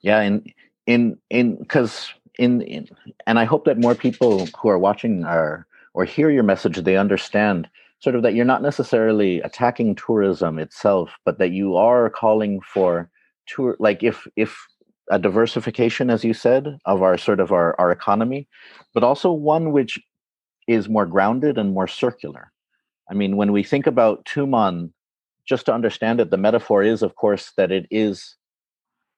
[0.01, 0.43] yeah, in
[0.87, 2.89] in in because in, in
[3.27, 6.97] and I hope that more people who are watching are or hear your message, they
[6.97, 12.61] understand sort of that you're not necessarily attacking tourism itself, but that you are calling
[12.61, 13.09] for
[13.45, 14.67] tour like if if
[15.09, 18.47] a diversification, as you said, of our sort of our, our economy,
[18.93, 19.99] but also one which
[20.67, 22.51] is more grounded and more circular.
[23.09, 24.91] I mean, when we think about Tumon,
[25.47, 28.35] just to understand it, the metaphor is, of course, that it is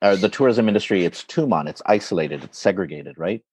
[0.02, 3.44] uh, the tourism industry, it's Tumon, it's isolated, it's segregated, right?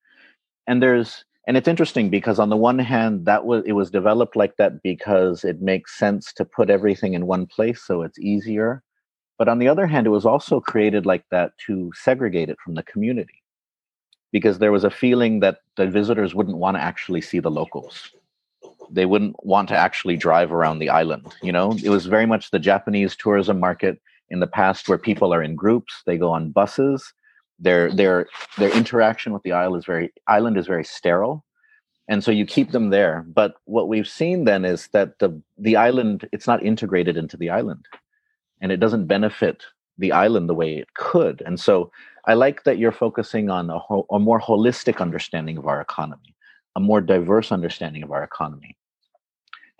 [0.65, 4.35] And there's and it's interesting because on the one hand, that was it was developed
[4.35, 8.83] like that because it makes sense to put everything in one place, so it's easier.
[9.39, 12.75] But on the other hand, it was also created like that to segregate it from
[12.75, 13.41] the community
[14.31, 18.11] because there was a feeling that the visitors wouldn't want to actually see the locals.
[18.91, 21.33] They wouldn't want to actually drive around the island.
[21.41, 23.99] You know, it was very much the Japanese tourism market
[24.29, 27.13] in the past where people are in groups they go on buses
[27.59, 31.43] their their their interaction with the island is very island is very sterile
[32.07, 35.75] and so you keep them there but what we've seen then is that the the
[35.75, 37.85] island it's not integrated into the island
[38.61, 39.63] and it doesn't benefit
[39.97, 41.41] the island the way it could.
[41.45, 41.91] And so
[42.25, 46.35] i like that you're focusing on a, ho- a more holistic understanding of our economy
[46.75, 48.77] a more diverse understanding of our economy.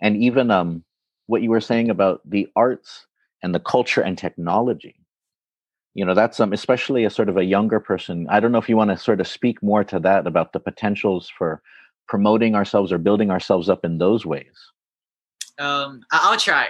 [0.02, 0.84] And even um,
[1.26, 3.06] what you were saying about the arts
[3.42, 4.96] and the culture and technology
[5.94, 8.68] you know that's um, especially a sort of a younger person i don't know if
[8.68, 11.62] you want to sort of speak more to that about the potentials for
[12.06, 14.56] promoting ourselves or building ourselves up in those ways.
[15.58, 16.68] Um, i'll try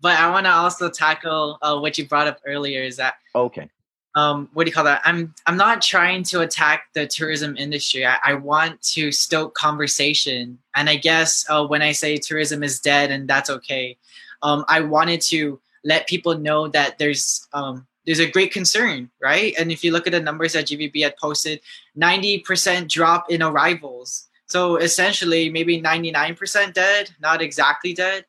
[0.00, 3.68] but i want to also tackle uh, what you brought up earlier is that okay
[4.14, 8.06] um, what do you call that i'm i'm not trying to attack the tourism industry
[8.06, 12.80] i, I want to stoke conversation and i guess uh, when i say tourism is
[12.80, 13.96] dead and that's okay
[14.42, 19.52] um, i wanted to let people know that there's um, there's a great concern, right?
[19.58, 21.60] And if you look at the numbers that GVB had posted,
[21.94, 24.28] 90% drop in arrivals.
[24.46, 28.24] So essentially, maybe 99% dead, not exactly dead.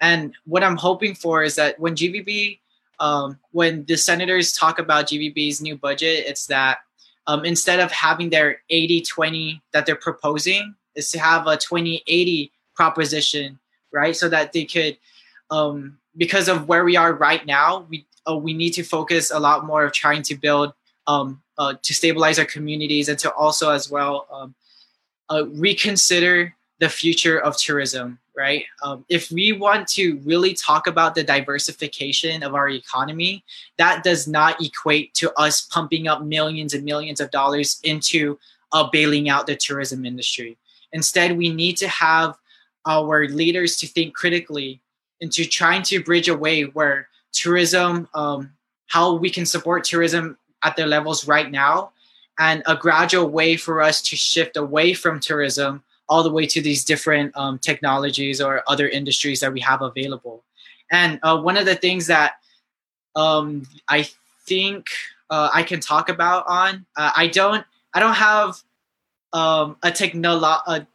[0.00, 2.58] And what I'm hoping for is that when GVB,
[3.00, 6.78] um, when the senators talk about GVB's new budget, it's that
[7.26, 12.02] um, instead of having their 80 20 that they're proposing, is to have a 20
[12.06, 13.58] 80 proposition,
[13.92, 14.16] right?
[14.16, 14.98] So that they could
[15.50, 19.38] um, because of where we are right now, we uh, we need to focus a
[19.38, 20.74] lot more of trying to build
[21.06, 24.54] um, uh, to stabilize our communities and to also as well um,
[25.30, 28.18] uh, reconsider the future of tourism.
[28.38, 28.64] Right?
[28.84, 33.44] Um, if we want to really talk about the diversification of our economy,
[33.78, 38.38] that does not equate to us pumping up millions and millions of dollars into
[38.70, 40.56] uh, bailing out the tourism industry.
[40.92, 42.36] Instead, we need to have
[42.86, 44.80] our leaders to think critically
[45.20, 48.52] into trying to bridge a way where tourism, um,
[48.86, 51.90] how we can support tourism at their levels right now,
[52.38, 56.60] and a gradual way for us to shift away from tourism all the way to
[56.60, 60.44] these different um, technologies or other industries that we have available.
[60.90, 62.32] And uh, one of the things that
[63.14, 64.08] um, I
[64.46, 64.86] think
[65.30, 68.62] uh, I can talk about on, uh, I don't, I don't have
[69.32, 70.86] um, a technolo-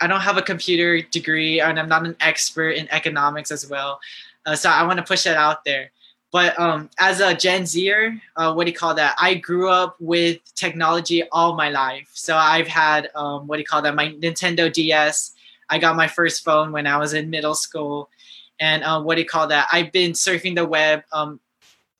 [0.00, 3.98] I don't have a computer degree, and I'm not an expert in economics as well.
[4.44, 5.90] Uh, so I want to push that out there.
[6.36, 9.16] But um, as a Gen Zer, uh, what do you call that?
[9.18, 12.10] I grew up with technology all my life.
[12.12, 13.94] So I've had um, what do you call that?
[13.94, 15.32] My Nintendo DS.
[15.70, 18.10] I got my first phone when I was in middle school,
[18.60, 19.66] and uh, what do you call that?
[19.72, 21.40] I've been surfing the web um,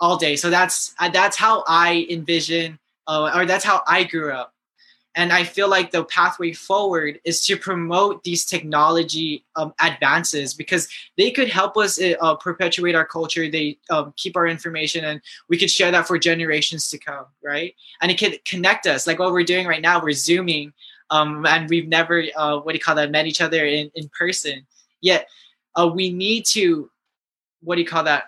[0.01, 0.37] all day.
[0.37, 4.53] So that's uh, that's how I envision, uh, or that's how I grew up.
[5.17, 10.89] And I feel like the pathway forward is to promote these technology um, advances because
[11.17, 13.51] they could help us uh, uh, perpetuate our culture.
[13.51, 17.75] They um, keep our information and we could share that for generations to come, right?
[18.03, 20.03] And it could connect us like what we're doing right now.
[20.03, 20.75] We're Zooming
[21.09, 24.11] um, and we've never, uh, what do you call that, met each other in, in
[24.11, 24.67] person.
[25.01, 25.31] Yet
[25.77, 26.91] uh, we need to,
[27.63, 28.25] what do you call that,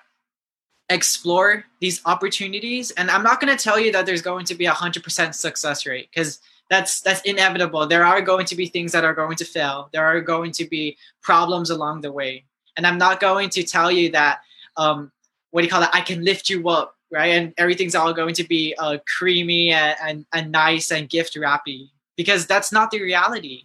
[0.88, 2.92] explore these opportunities.
[2.92, 5.84] And I'm not going to tell you that there's going to be a 100% success
[5.84, 6.40] rate because
[6.70, 7.86] that's that's inevitable.
[7.86, 9.88] There are going to be things that are going to fail.
[9.92, 12.44] There are going to be problems along the way.
[12.76, 14.40] And i'm not going to tell you that
[14.76, 15.10] um,
[15.50, 17.32] what do you call it i can lift you up right?
[17.32, 21.90] And everything's all going to be uh, creamy and, and, and nice and gift wrappy.
[22.16, 23.64] Because that's not the reality.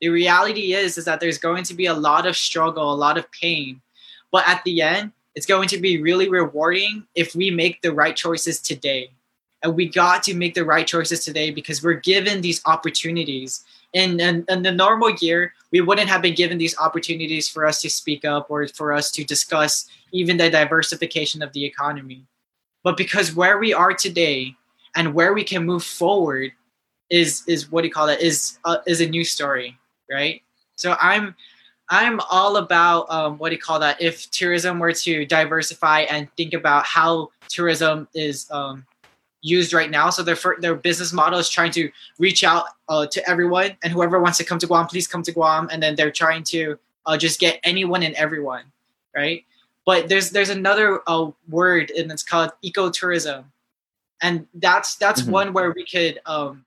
[0.00, 3.16] The reality is is that there's going to be a lot of struggle a lot
[3.16, 3.80] of pain.
[4.30, 8.14] But at the end it's going to be really rewarding if we make the right
[8.14, 9.10] choices today
[9.64, 13.64] and we got to make the right choices today because we're given these opportunities.
[13.94, 17.80] In, in, in the normal year, we wouldn't have been given these opportunities for us
[17.80, 22.24] to speak up or for us to discuss even the diversification of the economy.
[22.82, 24.54] But because where we are today
[24.94, 26.52] and where we can move forward
[27.10, 29.78] is is what do you call it is uh, is a new story,
[30.10, 30.42] right?
[30.76, 31.34] So I'm
[31.88, 34.00] I'm all about um, what do you call that?
[34.00, 38.84] If tourism were to diversify and think about how tourism is um,
[39.44, 40.10] used right now.
[40.10, 44.18] So their their business model is trying to reach out uh, to everyone, and whoever
[44.20, 45.68] wants to come to Guam, please come to Guam.
[45.70, 48.64] And then they're trying to uh, just get anyone and everyone,
[49.14, 49.44] right?
[49.86, 53.44] But there's there's another uh, word, and it's called ecotourism,
[54.22, 55.30] and that's that's mm-hmm.
[55.30, 56.64] one where we could um,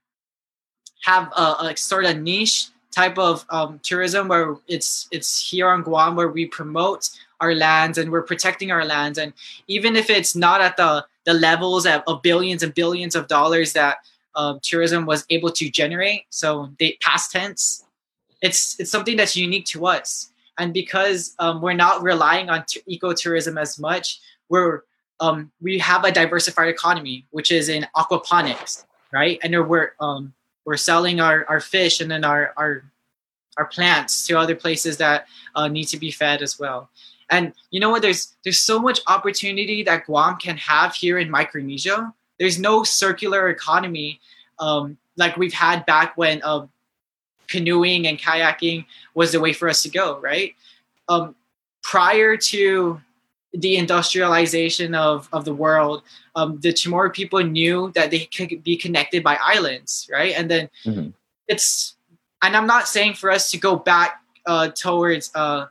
[1.02, 5.82] have a, a, sort of niche type of um, tourism where it's it's here on
[5.82, 7.10] Guam where we promote
[7.40, 9.34] our lands and we're protecting our lands, and
[9.68, 13.74] even if it's not at the the levels of, of billions and billions of dollars
[13.74, 13.98] that
[14.36, 16.22] um, tourism was able to generate.
[16.30, 16.70] So
[17.02, 17.86] past tense,
[18.42, 20.32] it's it's something that's unique to us.
[20.58, 24.20] And because um, we're not relying on t- ecotourism as much,
[24.50, 24.84] we're
[25.20, 29.40] um, we have a diversified economy, which is in aquaponics, right?
[29.44, 30.34] And we're um,
[30.66, 32.84] we're selling our, our fish and then our, our
[33.58, 36.90] our plants to other places that uh, need to be fed as well.
[37.30, 38.02] And you know what?
[38.02, 42.14] There's there's so much opportunity that Guam can have here in Micronesia.
[42.40, 44.22] There's no circular economy
[44.60, 46.70] um, like we've had back when um,
[47.48, 50.56] canoeing and kayaking was the way for us to go, right?
[51.10, 51.36] Um,
[51.84, 53.02] prior to
[53.54, 56.04] the industrialization of, of the world,
[56.36, 60.34] um, the Chamorro people knew that they could be connected by islands, right?
[60.36, 61.10] And then mm-hmm.
[61.48, 61.96] it's,
[62.42, 65.68] and I'm not saying for us to go back uh, towards uh,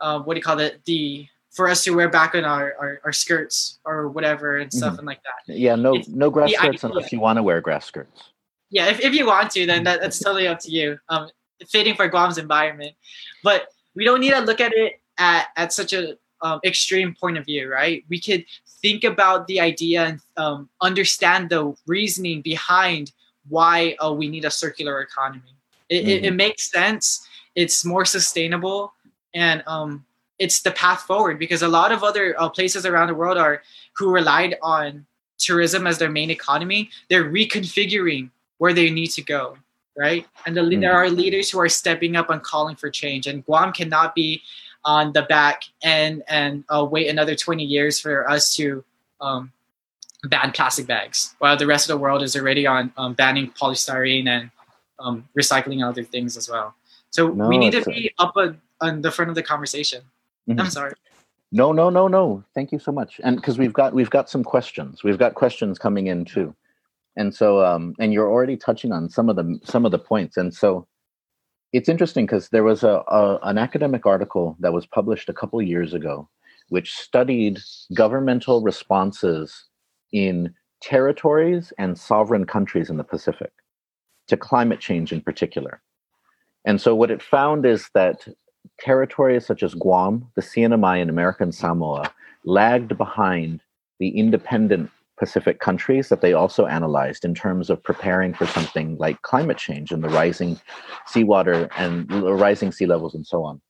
[0.00, 0.84] uh, what do you call it?
[0.84, 4.92] The for us to wear back on our, our, our skirts or whatever and stuff
[4.92, 4.98] mm-hmm.
[5.00, 5.52] and like that.
[5.56, 6.90] Yeah, no it's no grass skirts idea.
[6.90, 8.30] unless you want to wear grass skirts.
[8.70, 10.98] Yeah, if, if you want to, then that, that's totally up to you.
[11.08, 11.28] Um,
[11.68, 12.94] fitting for Guam's environment,
[13.42, 17.36] but we don't need to look at it at, at such a um, extreme point
[17.36, 18.04] of view, right?
[18.08, 18.44] We could
[18.80, 23.12] think about the idea and um, understand the reasoning behind
[23.48, 25.56] why uh, we need a circular economy.
[25.88, 26.08] It, mm-hmm.
[26.08, 26.36] it, it mm-hmm.
[26.36, 27.26] makes sense.
[27.56, 28.94] It's more sustainable
[29.34, 30.04] and um,
[30.38, 33.62] it's the path forward because a lot of other uh, places around the world are
[33.96, 35.06] who relied on
[35.38, 39.56] tourism as their main economy they're reconfiguring where they need to go
[39.96, 40.26] right?
[40.46, 40.80] And the, mm.
[40.80, 43.26] there are leaders who are stepping up and calling for change.
[43.26, 44.42] And guam cannot be
[44.82, 48.82] on the back and and uh, wait another 20 years for us to
[49.20, 49.52] um,
[50.24, 54.26] ban plastic bags while the rest of the world is already on um, banning polystyrene
[54.26, 54.50] and
[54.98, 56.74] um, recycling other things as well.
[57.10, 60.02] So no, we need to be up a on the front of the conversation.
[60.48, 60.60] Mm-hmm.
[60.60, 60.92] I'm sorry.
[61.52, 62.44] No, no, no, no.
[62.54, 63.20] Thank you so much.
[63.24, 65.02] And because we've got we've got some questions.
[65.02, 66.54] We've got questions coming in too.
[67.16, 70.36] And so um and you're already touching on some of the some of the points.
[70.36, 70.86] And so
[71.72, 75.60] it's interesting because there was a, a, an academic article that was published a couple
[75.62, 76.28] years ago
[76.70, 77.58] which studied
[77.94, 79.64] governmental responses
[80.12, 83.52] in territories and sovereign countries in the Pacific
[84.28, 85.82] to climate change in particular.
[86.64, 88.26] And so what it found is that
[88.78, 92.12] territories such as Guam, the CNMI, and American Samoa
[92.44, 93.60] lagged behind
[93.98, 99.20] the independent Pacific countries that they also analyzed in terms of preparing for something like
[99.20, 100.58] climate change and the rising
[101.06, 103.60] seawater and rising sea levels and so on.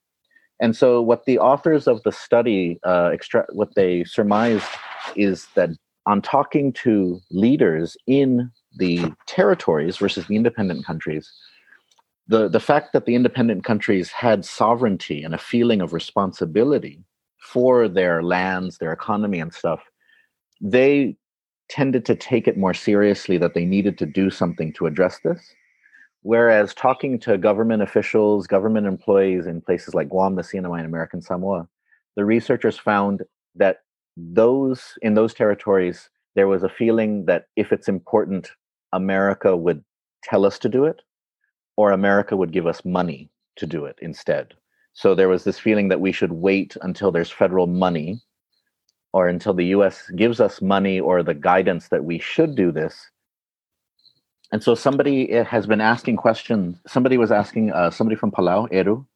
[0.61, 4.69] And so, what the authors of the study uh, extra- what they surmised
[5.17, 5.71] is that
[6.07, 11.31] on talking to leaders in the territories versus the independent countries,
[12.31, 17.03] the, the fact that the independent countries had sovereignty and a feeling of responsibility
[17.41, 19.81] for their lands, their economy, and stuff,
[20.61, 21.17] they
[21.69, 25.41] tended to take it more seriously that they needed to do something to address this.
[26.23, 31.21] Whereas talking to government officials, government employees in places like Guam, the CNMI, and American
[31.21, 31.67] Samoa,
[32.15, 33.25] the researchers found
[33.57, 33.79] that
[34.17, 38.53] those in those territories, there was a feeling that if it's important,
[38.93, 39.83] America would
[40.23, 41.03] tell us to do it
[41.81, 44.53] or America would give us money to do it instead.
[44.93, 48.21] So there was this feeling that we should wait until there's federal money
[49.15, 52.95] or until the US gives us money or the guidance that we should do this.
[54.53, 56.77] And so somebody eh, has been asking questions.
[56.87, 59.07] Somebody was asking, uh, somebody from Palau, Eru,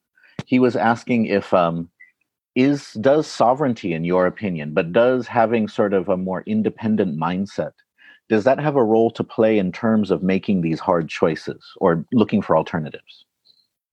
[0.46, 1.90] he was asking if um,
[2.54, 7.72] is does sovereignty, in your opinion, but does having sort of a more independent mindset
[8.28, 12.04] does that have a role to play in terms of making these hard choices or
[12.12, 13.24] looking for alternatives?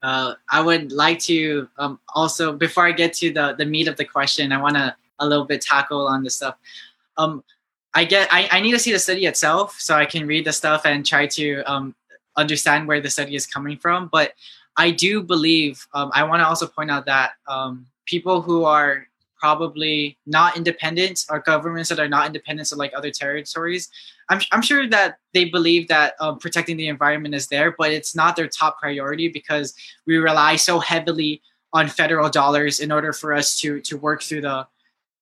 [0.03, 3.97] Uh, I would like to um, also, before I get to the, the meat of
[3.97, 6.55] the question, I want to a little bit tackle on this stuff.
[7.17, 7.43] Um,
[7.93, 10.53] I get, I, I need to see the study itself so I can read the
[10.53, 11.93] stuff and try to um,
[12.37, 14.09] understand where the study is coming from.
[14.11, 14.33] But
[14.77, 19.07] I do believe, um, I want to also point out that um, people who are
[19.41, 23.89] probably not independent or governments that are not independent of like other territories.
[24.29, 28.15] I'm, I'm sure that they believe that um, protecting the environment is there but it's
[28.15, 29.73] not their top priority because
[30.05, 31.41] we rely so heavily
[31.73, 34.67] on federal dollars in order for us to to work through the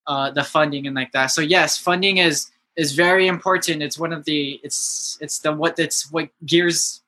[0.07, 1.27] uh, the funding and like that.
[1.27, 3.81] So yes funding is is very important.
[3.81, 7.01] It's one of the it's it's the what that's what gears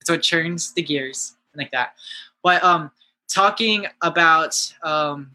[0.00, 1.94] it's what churns the gears like that.
[2.42, 2.90] But um
[3.28, 5.30] talking about um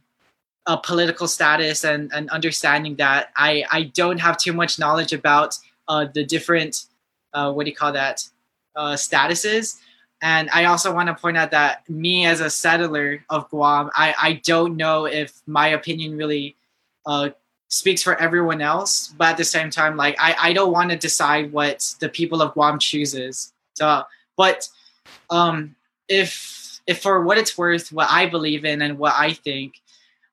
[0.65, 5.57] uh, political status and, and understanding that I, I don't have too much knowledge about
[5.87, 6.85] uh, the different
[7.33, 8.27] uh, what do you call that
[8.75, 9.79] uh, statuses.
[10.21, 14.15] And i also want to point out that me as a settler of guam i,
[14.21, 16.55] I don't know if my opinion really
[17.05, 17.31] uh,
[17.67, 19.13] speaks for everyone else.
[19.17, 22.41] But at the same time like i, I don't want to decide what the people
[22.41, 23.51] of guam chooses.
[23.73, 24.03] So
[24.37, 24.69] but
[25.29, 25.75] um,
[26.07, 29.81] if if for what it's worth what i believe in and what i think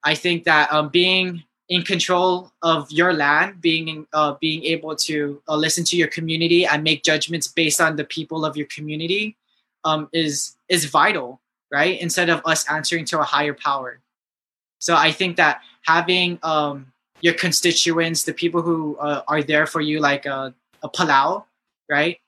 [0.05, 5.41] I think that um, being in control of your land, being uh, being able to
[5.49, 9.37] uh, listen to your community and make judgments based on the people of your community,
[9.85, 11.41] um, is is vital,
[11.71, 12.01] right?
[12.01, 14.01] Instead of us answering to a higher power.
[14.79, 19.81] So I think that having um, your constituents, the people who uh, are there for
[19.81, 20.51] you, like uh,
[20.83, 21.45] a Palau,
[21.89, 22.19] right?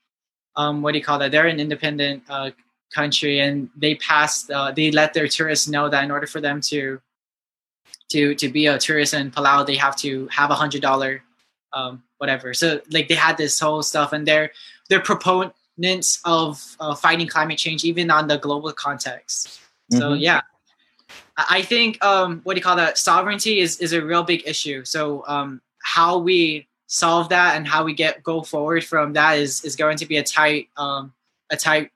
[0.55, 1.33] Um, what do you call that?
[1.33, 2.51] They're an independent uh,
[2.95, 4.51] country, and they passed.
[4.51, 7.01] Uh, they let their tourists know that in order for them to
[8.13, 11.23] to to be a tourist in Palau, they have to have a hundred dollar,
[11.73, 12.55] um, whatever.
[12.55, 14.51] So like they had this whole stuff, and they're
[14.89, 19.61] they're proponents of uh, fighting climate change, even on the global context.
[19.91, 20.23] So mm-hmm.
[20.23, 20.41] yeah,
[21.37, 22.99] I think um, what do you call that?
[22.99, 24.85] Sovereignty is is a real big issue.
[24.85, 29.65] So um, how we solve that and how we get go forward from that is
[29.65, 31.13] is going to be a tight um,
[31.51, 31.91] a tight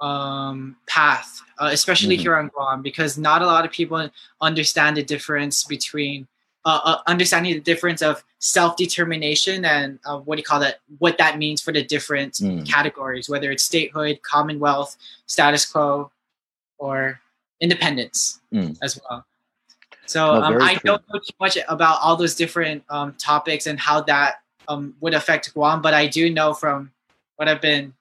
[0.00, 2.22] um, path, uh, especially mm-hmm.
[2.22, 4.08] here on Guam, because not a lot of people
[4.40, 6.26] understand the difference between
[6.64, 10.80] uh, uh, understanding the difference of self determination and uh, what do you call that?
[10.98, 12.66] What that means for the different mm.
[12.66, 14.96] categories, whether it's statehood, commonwealth,
[15.26, 16.10] status quo,
[16.78, 17.20] or
[17.60, 18.76] independence mm.
[18.82, 19.24] as well.
[20.06, 24.00] So um, I don't know too much about all those different um, topics and how
[24.02, 26.90] that um, would affect Guam, but I do know from
[27.36, 27.94] what I've been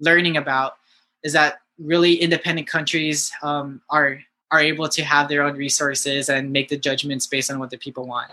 [0.00, 0.76] learning about
[1.22, 4.20] is that really independent countries um, are
[4.52, 7.78] are able to have their own resources and make the judgments based on what the
[7.78, 8.30] people want.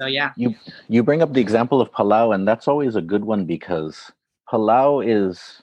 [0.00, 0.32] So yeah.
[0.36, 0.54] You
[0.88, 4.10] you bring up the example of Palau, and that's always a good one because
[4.50, 5.62] Palau is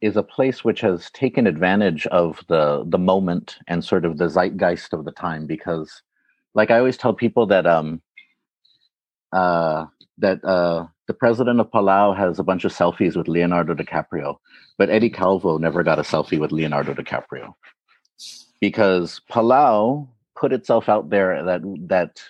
[0.00, 4.28] is a place which has taken advantage of the the moment and sort of the
[4.28, 6.02] zeitgeist of the time because
[6.54, 8.00] like i always tell people that um
[9.32, 9.84] uh
[10.18, 14.36] that uh the president of palau has a bunch of selfies with leonardo dicaprio
[14.80, 17.52] but eddie calvo never got a selfie with leonardo dicaprio.
[18.62, 22.22] Because palau put itself out there that that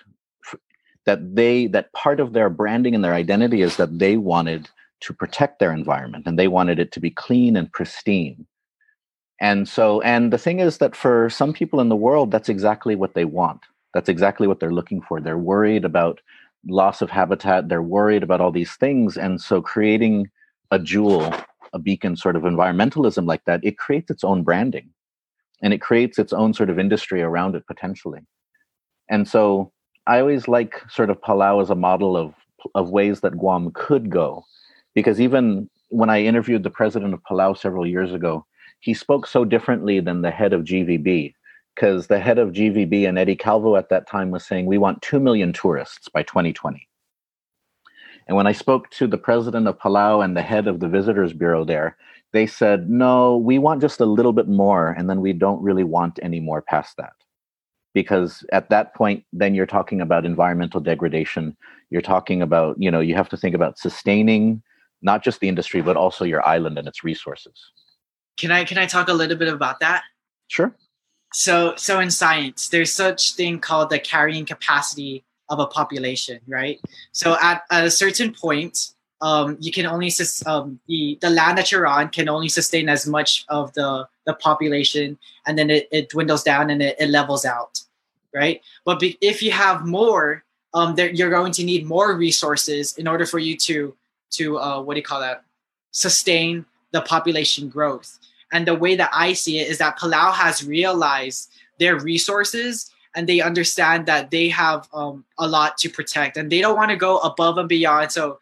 [1.07, 4.69] that they that part of their branding and their identity is that they wanted
[5.03, 8.45] to protect their environment and they wanted it to be clean and pristine.
[9.41, 12.97] And so and the thing is that for some people in the world that's exactly
[12.97, 13.61] what they want.
[13.95, 15.21] That's exactly what they're looking for.
[15.21, 16.21] They're worried about
[16.69, 20.29] loss of habitat they're worried about all these things and so creating
[20.71, 21.33] a jewel
[21.73, 24.91] a beacon sort of environmentalism like that it creates its own branding.
[25.63, 28.21] And it creates its own sort of industry around it potentially.
[29.09, 29.73] And so
[30.07, 32.35] i always like sort of palau as a model of
[32.75, 34.45] of ways that guam could go.
[34.95, 38.45] Because even when I interviewed the president of Palau several years ago,
[38.81, 41.35] he spoke so differently than the head of GVB.
[41.81, 45.01] Because the head of GVB and Eddie Calvo at that time was saying, we want
[45.01, 46.87] 2 million tourists by 2020.
[48.29, 51.33] And when I spoke to the president of Palau and the head of the Visitors
[51.33, 51.97] Bureau there,
[52.35, 54.91] they said, no, we want just a little bit more.
[54.91, 57.15] And then we don't really want any more past that.
[57.95, 61.57] Because at that point, then you're talking about environmental degradation.
[61.89, 64.63] You're talking about, you know, you have to think about sustaining
[65.01, 67.73] not just the industry but also your island and its resources
[68.37, 70.03] can i can i talk a little bit about that
[70.49, 70.77] sure
[71.33, 76.81] so so in science there's such thing called the carrying capacity of a population right?
[77.13, 81.59] So at, at a certain point um, you can only sus- um, the the land
[81.59, 85.89] that you're on can only sustain as much of the the population and then it,
[85.93, 87.81] it dwindles down and it, it levels out
[88.35, 88.61] right?
[88.85, 93.09] But be- if you have more um, there, you're going to need more resources in
[93.09, 93.95] order for you to
[94.33, 95.45] to uh, what do you call that?
[95.91, 98.19] Sustain the population growth
[98.53, 103.29] and the way that i see it is that palau has realized their resources and
[103.29, 106.97] they understand that they have um, a lot to protect and they don't want to
[106.97, 108.39] go above and beyond so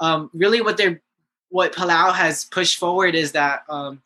[0.00, 1.00] um, really what they're
[1.50, 4.02] what palau has pushed forward is that um,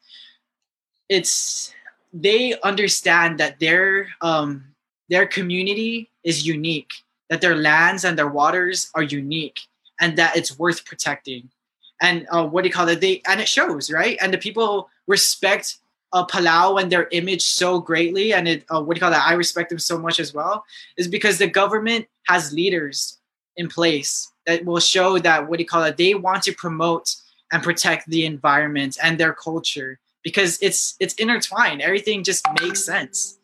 [1.08, 1.72] it's
[2.12, 4.64] they understand that their um,
[5.08, 6.92] their community is unique
[7.28, 9.60] that their lands and their waters are unique
[10.00, 11.48] and that it's worth protecting.
[12.00, 13.00] And uh, what do you call it?
[13.00, 14.18] They and it shows, right?
[14.20, 15.78] And the people respect
[16.12, 19.26] uh, Palau and their image so greatly, and it uh, what do you call that?
[19.26, 20.64] I respect them so much as well,
[20.96, 23.18] is because the government has leaders
[23.56, 25.96] in place that will show that what do you call it?
[25.96, 27.14] They want to promote
[27.52, 31.82] and protect the environment and their culture because it's it's intertwined.
[31.82, 33.38] Everything just makes sense.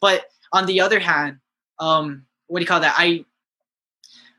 [0.00, 1.38] But on the other hand,
[1.78, 2.94] um, what do you call that?
[2.96, 3.24] I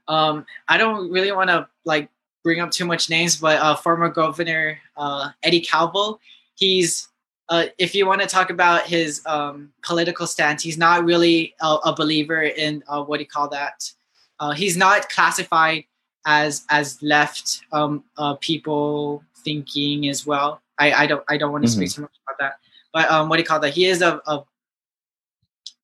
[0.08, 2.10] um, I don't really want to like
[2.44, 6.20] bring up too much names, but uh, former governor uh, Eddie Calvo,
[6.58, 7.08] he's
[7.50, 11.78] uh, if you want to talk about his um, political stance, he's not really a,
[11.86, 13.90] a believer in uh, what do you call that?
[14.40, 15.86] Uh, he's not classified
[16.26, 20.62] as as left um, uh, people thinking as well.
[20.78, 21.80] I, I don't I don't want to mm-hmm.
[21.80, 22.60] speak too much about that.
[22.94, 23.74] But um, what do you call that?
[23.74, 24.44] He is a, a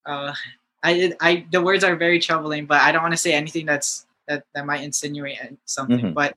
[0.05, 0.35] uh,
[0.83, 4.05] I, I the words are very troubling, but I don't want to say anything that's
[4.27, 5.97] that that might insinuate something.
[5.97, 6.13] Mm-hmm.
[6.13, 6.35] But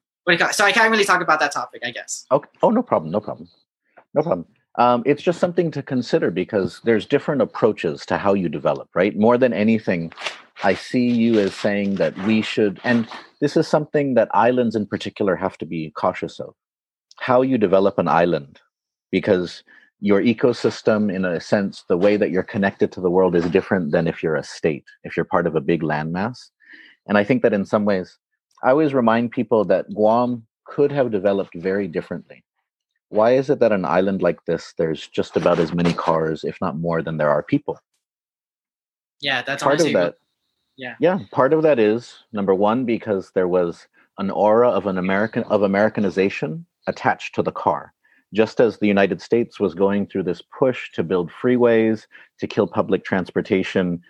[0.53, 2.26] so I can't really talk about that topic, I guess.
[2.30, 2.49] Okay.
[2.62, 3.12] Oh, no problem.
[3.12, 3.49] No problem.
[4.16, 4.46] No problem.
[4.78, 9.16] Um, it's just something to consider because there's different approaches to how you develop, right?
[9.16, 10.12] More than anything,
[10.64, 13.06] I see you as saying that we should, and
[13.42, 16.54] this is something that islands in particular have to be cautious of.
[17.18, 18.58] How you develop an island,
[19.10, 19.62] because
[20.00, 23.92] your ecosystem, in a sense, the way that you're connected to the world is different
[23.92, 26.38] than if you're a state, if you're part of a big landmass.
[27.06, 28.18] And I think that in some ways,
[28.64, 32.42] I always remind people that Guam could have developed very differently.
[33.09, 36.59] Why is it that an island like this, there's just about as many cars, if
[36.61, 37.78] not more, than there are people?
[39.20, 40.16] Yeah, that's part of that.
[40.76, 40.94] Yeah.
[41.00, 43.86] Yeah, part of that is number one because there was
[44.18, 47.92] an aura of an American of Americanization attached to the car.
[48.34, 52.07] Just as the United States was going through this push to build freeways,
[52.40, 54.02] to kill public transportation,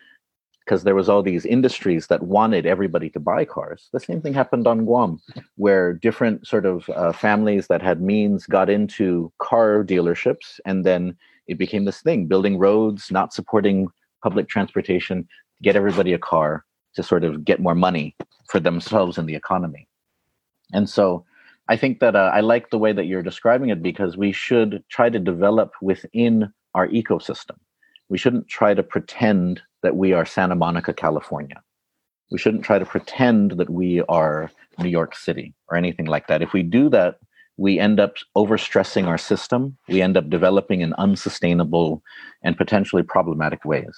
[0.67, 3.89] because there was all these industries that wanted everybody to buy cars.
[3.93, 5.21] The same thing happened on Guam,
[5.55, 11.17] where different sort of uh, families that had means got into car dealerships, and then
[11.47, 13.87] it became this thing: building roads, not supporting
[14.23, 15.29] public transportation,
[15.63, 16.65] get everybody a car
[16.95, 18.17] to sort of get more money
[18.51, 19.87] for themselves in the economy.
[20.73, 21.25] And so,
[21.69, 24.83] I think that uh, I like the way that you're describing it because we should
[24.89, 27.57] try to develop within our ecosystem.
[28.09, 31.63] We shouldn't try to pretend that we are Santa Monica, California.
[32.33, 36.43] We shouldn't try to pretend that we are New York City or anything like that.
[36.43, 37.21] If we do that,
[37.57, 39.79] we end up overstressing our system.
[39.87, 42.03] We end up developing in unsustainable
[42.43, 43.97] and potentially problematic ways.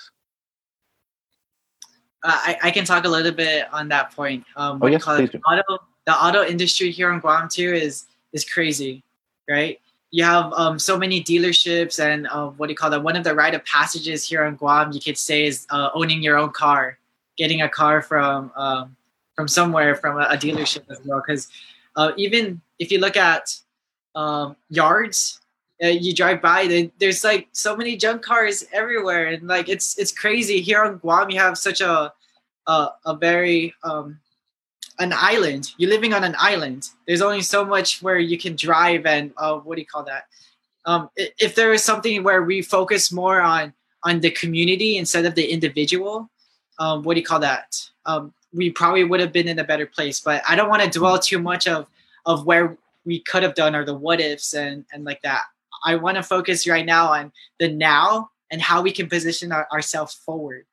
[2.23, 4.45] Uh, I, I can talk a little bit on that point.
[4.57, 5.41] Um, oh yes, please do.
[5.51, 9.05] Auto, the auto industry here in Guam too is is crazy,
[9.49, 9.81] right?
[10.11, 13.03] You have um, so many dealerships and uh, what do you call that?
[13.03, 16.23] One of the rite of passages here on Guam, you could say, is uh, owning
[16.23, 16.99] your own car,
[17.37, 18.97] getting a car from um,
[19.37, 21.23] from somewhere from a, a dealership as well.
[21.25, 21.49] Because
[21.97, 23.55] uh, even if you look at
[24.15, 25.41] um, yards,
[25.83, 29.99] uh, you drive by, they, there's like so many junk cars everywhere, and like it's
[29.99, 30.61] it's crazy.
[30.61, 32.13] Here on Guam, you have such a
[32.67, 34.19] a, a very um,
[34.99, 35.73] an island.
[35.77, 36.91] You're living on an island.
[37.07, 40.25] There's only so much where you can drive, and uh, what do you call that?
[40.85, 43.73] Um, if there is something where we focus more on
[44.05, 46.31] on the community instead of the individual,
[46.79, 47.91] um, what do you call that?
[48.07, 50.21] Um, we probably would have been in a better place.
[50.21, 51.87] But I don't want to dwell too much of
[52.27, 55.43] of where we could have done or the what ifs and and like that.
[55.85, 59.69] I want to focus right now on the now and how we can position our,
[59.73, 60.67] ourselves forward.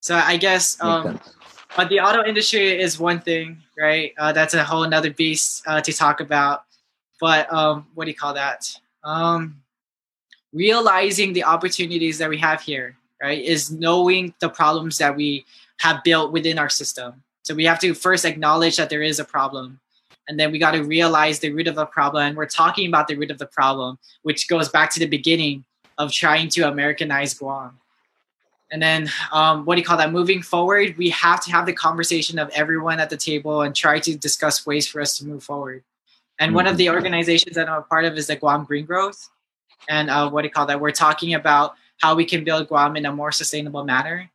[0.00, 1.20] So I guess um,
[1.76, 4.12] but the auto industry is one thing, right?
[4.18, 6.64] Uh, that's a whole another beast uh, to talk about.
[7.20, 8.74] But um, what do you call that?
[9.04, 9.62] Um,
[10.52, 15.44] realizing the opportunities that we have here, right, is knowing the problems that we
[15.80, 17.22] have built within our system.
[17.42, 19.80] So we have to first acknowledge that there is a problem.
[20.28, 22.22] And then we got to realize the root of the problem.
[22.22, 25.64] And we're talking about the root of the problem, which goes back to the beginning
[25.98, 27.79] of trying to Americanize Guam.
[28.72, 30.12] And then, um, what do you call that?
[30.12, 33.98] Moving forward, we have to have the conversation of everyone at the table and try
[34.00, 35.82] to discuss ways for us to move forward.
[36.38, 36.56] And mm-hmm.
[36.56, 36.94] one of the mm-hmm.
[36.94, 39.28] organizations that I'm a part of is the Guam Green Growth.
[39.88, 40.80] And uh, what do you call that?
[40.80, 44.30] We're talking about how we can build Guam in a more sustainable manner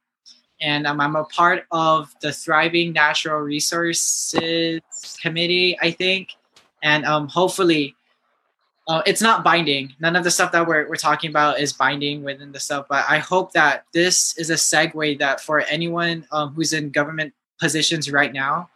[0.62, 4.82] and um, I'm a part of the Thriving Natural Resources
[5.22, 6.30] Committee, I think,
[6.82, 7.96] and um, hopefully,
[8.88, 9.94] uh, it's not binding.
[10.00, 13.06] None of the stuff that we're we're talking about is binding within the stuff, but
[13.10, 18.12] I hope that this is a segue that for anyone um, who's in government positions
[18.12, 18.70] right now,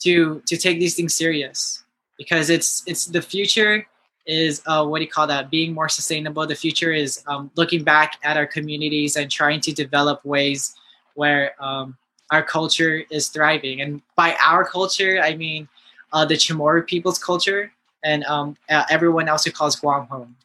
[0.00, 1.84] to to take these things serious
[2.18, 3.86] because it's it's the future
[4.26, 7.84] is uh, what do you call that being more sustainable the future is um, looking
[7.84, 10.74] back at our communities and trying to develop ways
[11.14, 11.96] where um,
[12.30, 13.80] our culture is thriving.
[13.80, 15.68] And by our culture, I mean
[16.12, 17.72] uh, the Chamorro people's culture
[18.06, 20.36] and um, uh, everyone else who calls Guam home.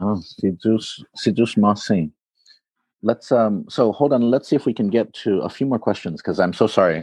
[0.00, 2.12] Oh, Sidus Sidus Masin.
[3.02, 3.64] Let's um.
[3.68, 4.30] So hold on.
[4.30, 7.02] Let's see if we can get to a few more questions because I'm so sorry.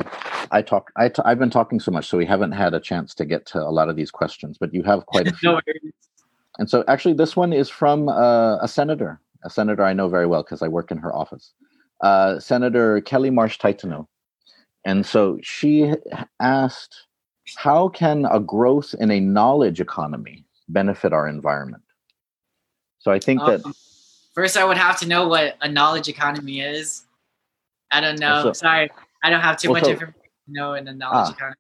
[0.52, 0.92] I talk.
[0.96, 3.46] I t- I've been talking so much, so we haven't had a chance to get
[3.48, 4.58] to a lot of these questions.
[4.60, 5.52] But you have quite a few.
[5.52, 5.62] no
[6.58, 10.28] and so, actually, this one is from uh, a senator a senator I know very
[10.28, 11.54] well because I work in her office,
[12.02, 14.08] uh, Senator Kelly Marsh Taitano.
[14.86, 15.94] And so she
[16.40, 17.08] asked,
[17.56, 21.84] how can a growth in a knowledge economy benefit our environment?
[23.00, 23.76] So I think um, that.
[24.34, 27.04] First, I would have to know what a knowledge economy is.
[27.92, 28.44] I don't know.
[28.44, 28.90] So, Sorry,
[29.24, 30.14] I don't have too well, much so, information
[30.48, 31.56] to know in a knowledge ah, economy.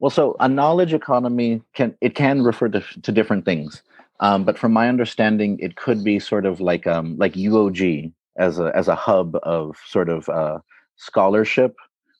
[0.00, 3.82] Well, so a knowledge economy can it can refer to, to different things.
[4.20, 8.58] Um, but from my understanding, it could be sort of like um, like UOG as
[8.58, 10.58] a as a hub of sort of uh,
[10.96, 11.76] scholarship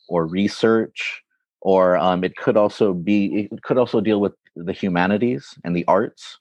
[0.09, 1.22] or research,
[1.63, 5.85] or um, it could also be it could also deal with the humanities and the
[5.87, 6.39] arts.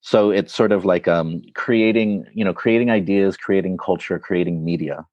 [0.00, 5.04] So it's sort of like um, creating you know creating ideas, creating culture, creating media.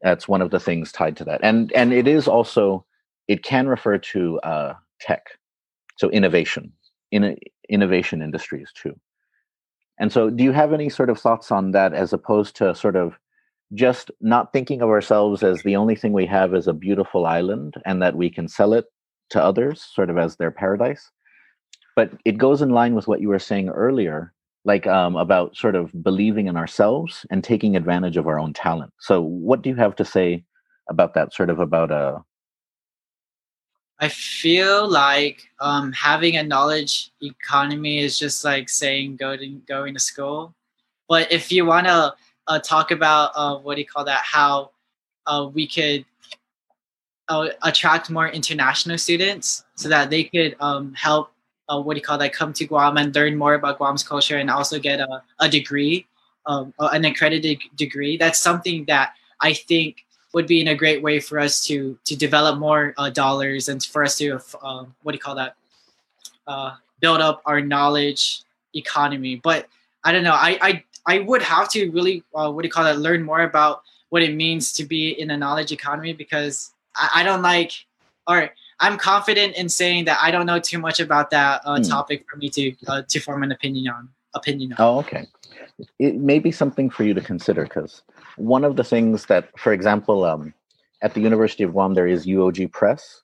[0.00, 2.84] That's one of the things tied to that, and and it is also
[3.28, 5.22] it can refer to uh, tech,
[5.96, 6.72] so innovation
[7.12, 7.36] in
[7.68, 8.98] innovation industries too.
[9.98, 12.96] And so, do you have any sort of thoughts on that as opposed to sort
[12.96, 13.18] of
[13.74, 17.74] just not thinking of ourselves as the only thing we have is a beautiful island
[17.84, 18.86] and that we can sell it
[19.30, 21.10] to others, sort of as their paradise?
[21.96, 24.32] But it goes in line with what you were saying earlier,
[24.64, 28.92] like um, about sort of believing in ourselves and taking advantage of our own talent.
[29.00, 30.44] So, what do you have to say
[30.88, 31.34] about that?
[31.34, 31.94] Sort of about a
[34.00, 39.94] uh, feel like um, having a knowledge economy is just like saying go to, going
[39.94, 40.54] to school.
[41.08, 42.14] But if you want to
[42.48, 44.70] uh, talk about uh, what do you call that, how
[45.26, 46.04] uh, we could
[47.28, 51.32] uh, attract more international students so that they could um, help,
[51.68, 54.36] uh, what do you call that, come to Guam and learn more about Guam's culture
[54.36, 56.06] and also get a, a degree,
[56.46, 58.16] um, an accredited degree.
[58.16, 62.16] That's something that I think would be in a great way for us to to
[62.16, 65.56] develop more uh, dollars and for us to uh, what do you call that
[66.46, 68.42] uh, build up our knowledge
[68.74, 69.68] economy but
[70.04, 72.84] i don't know i i, I would have to really uh, what do you call
[72.84, 77.08] that learn more about what it means to be in a knowledge economy because i,
[77.16, 77.72] I don't like
[78.28, 78.50] or
[78.82, 81.82] I'm confident in saying that I don't know too much about that uh, Hmm.
[81.82, 84.08] topic for me to uh, to form an opinion on.
[84.34, 84.78] Opinion on.
[84.80, 85.26] Oh, okay.
[85.98, 88.02] It may be something for you to consider because
[88.36, 90.52] one of the things that, for example, um,
[91.00, 93.22] at the University of Guam, there is UOG Press,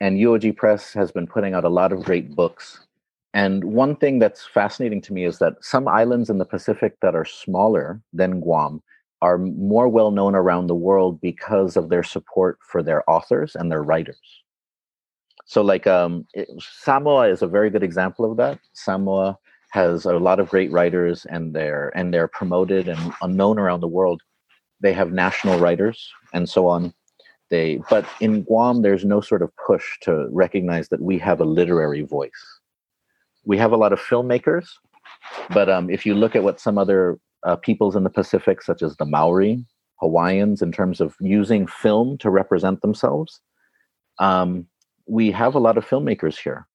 [0.00, 2.86] and UOG Press has been putting out a lot of great books.
[3.34, 7.16] And one thing that's fascinating to me is that some islands in the Pacific that
[7.16, 8.80] are smaller than Guam
[9.22, 13.70] are more well known around the world because of their support for their authors and
[13.72, 14.20] their writers.
[15.46, 18.60] So, like um, it- Samoa is a very good example of that.
[18.72, 19.36] Samoa
[19.72, 23.88] has a lot of great writers, and they're and they're promoted and unknown around the
[23.88, 24.22] world.
[24.80, 26.94] They have national writers and so on.
[27.50, 31.44] They, but in Guam, there's no sort of push to recognize that we have a
[31.44, 32.53] literary voice.
[33.44, 34.66] We have a lot of filmmakers,
[35.50, 38.82] but um, if you look at what some other uh, peoples in the Pacific, such
[38.82, 39.64] as the Maori,
[39.96, 43.40] Hawaiians, in terms of using film to represent themselves,
[44.18, 44.66] um,
[45.06, 46.66] we have a lot of filmmakers here,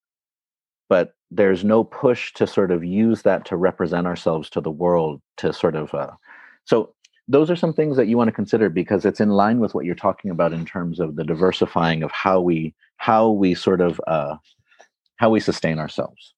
[0.88, 5.22] but there's no push to sort of use that to represent ourselves to the world
[5.38, 5.94] to sort of.
[5.94, 6.12] Uh,
[6.66, 6.94] so
[7.28, 9.86] those are some things that you want to consider because it's in line with what
[9.86, 14.02] you're talking about in terms of the diversifying of how we how we sort of
[14.08, 14.36] uh,
[15.18, 16.34] how we sustain ourselves.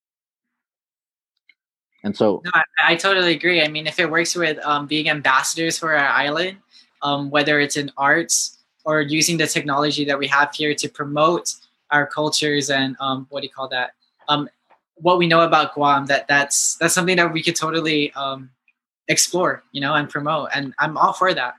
[2.04, 3.62] And so, No, I, I totally agree.
[3.62, 6.58] I mean, if it works with um, being ambassadors for our island,
[7.02, 11.54] um, whether it's in arts or using the technology that we have here to promote
[11.90, 13.92] our cultures and um, what do you call that?
[14.28, 14.48] Um,
[14.96, 18.50] what we know about Guam, that that's that's something that we could totally um,
[19.08, 20.50] explore, you know, and promote.
[20.54, 21.54] And I'm all for that.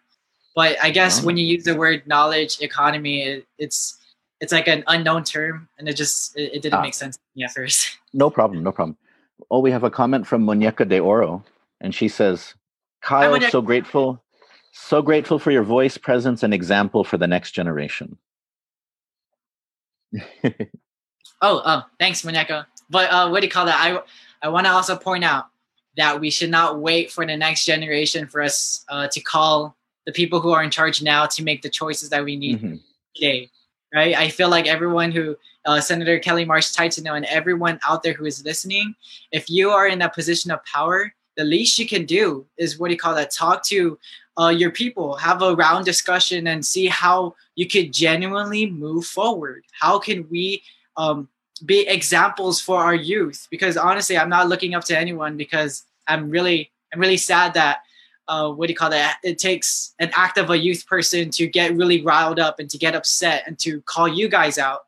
[0.55, 3.97] But I guess when you use the word knowledge economy, it, it's
[4.39, 6.81] it's like an unknown term, and it just it, it didn't Ah.
[6.81, 7.97] make sense to me at first.
[8.13, 8.97] no problem, no problem.
[9.51, 11.43] Oh, we have a comment from Muñeca de Oro,
[11.81, 12.55] and she says,
[13.01, 13.51] "Kyle, Muñeca.
[13.51, 14.23] so grateful,
[14.71, 18.17] so grateful for your voice, presence, and example for the next generation."
[21.45, 22.65] Oh, oh, thanks, Muñeca.
[22.89, 23.77] But uh, what do you call that?
[23.77, 24.01] I
[24.45, 25.47] I want to also point out
[25.97, 29.75] that we should not wait for the next generation for us uh, to call
[30.05, 32.79] the people who are in charge now to make the choices that we need Mhm.
[33.15, 33.49] today,
[33.93, 34.15] right?
[34.15, 38.25] I feel like everyone who uh, Senator Kelly Marsh know, and everyone out there who
[38.25, 38.95] is listening,
[39.31, 42.89] if you are in that position of power, the least you can do is what
[42.89, 43.31] do you call that?
[43.31, 43.97] Talk to
[44.37, 49.63] uh, your people, have a round discussion, and see how you could genuinely move forward.
[49.79, 50.63] How can we
[50.97, 51.29] um,
[51.65, 53.47] be examples for our youth?
[53.49, 57.79] Because honestly, I'm not looking up to anyone because I'm really, I'm really sad that
[58.27, 59.19] uh, what do you call that?
[59.23, 62.77] It takes an act of a youth person to get really riled up and to
[62.77, 64.81] get upset and to call you guys out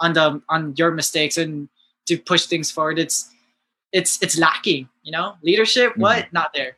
[0.00, 1.68] on the on your mistakes and
[2.06, 2.98] to push things forward.
[2.98, 3.30] It's
[3.92, 5.34] it's it's lacking, you know.
[5.42, 6.32] Leadership, what?
[6.32, 6.76] Not there.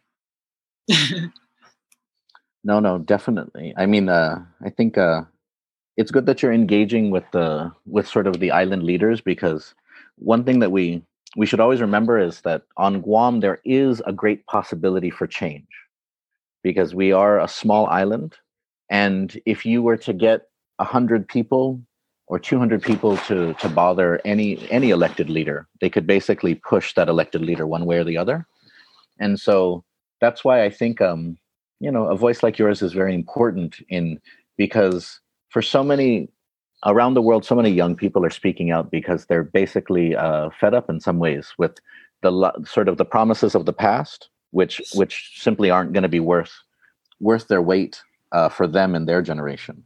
[2.64, 3.74] No, no, definitely.
[3.76, 5.22] I mean, uh, I think uh,
[5.98, 9.74] it's good that you're engaging with the with sort of the island leaders because
[10.16, 11.02] one thing that we
[11.36, 15.66] we should always remember is that on Guam there is a great possibility for change
[16.64, 18.34] because we are a small island,
[18.90, 20.48] and if you were to get
[20.80, 21.80] a hundred people
[22.26, 27.08] or 200 people to to bother any any elected leader they could basically push that
[27.08, 28.46] elected leader one way or the other.
[29.20, 29.84] And so
[30.24, 31.36] that's why i think um
[31.80, 34.20] you know a voice like yours is very important in
[34.56, 36.28] because for so many
[36.86, 40.74] around the world so many young people are speaking out because they're basically uh, fed
[40.74, 41.74] up in some ways with
[42.22, 46.20] the sort of the promises of the past which which simply aren't going to be
[46.20, 46.52] worth
[47.20, 48.00] worth their weight
[48.32, 49.84] uh, for them and their generation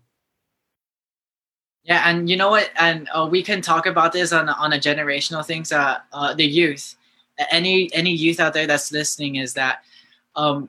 [1.84, 2.70] Yeah, and you know what?
[2.76, 5.72] And uh, we can talk about this on on a generational things.
[5.72, 6.96] Uh, uh, the youth,
[7.50, 9.76] any any youth out there that's listening, is that
[10.36, 10.68] um,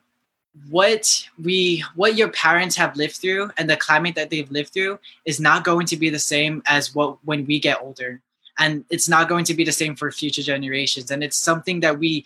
[0.70, 1.04] what
[1.36, 5.38] we what your parents have lived through and the climate that they've lived through is
[5.38, 8.22] not going to be the same as what when we get older,
[8.58, 11.10] and it's not going to be the same for future generations.
[11.10, 12.24] And it's something that we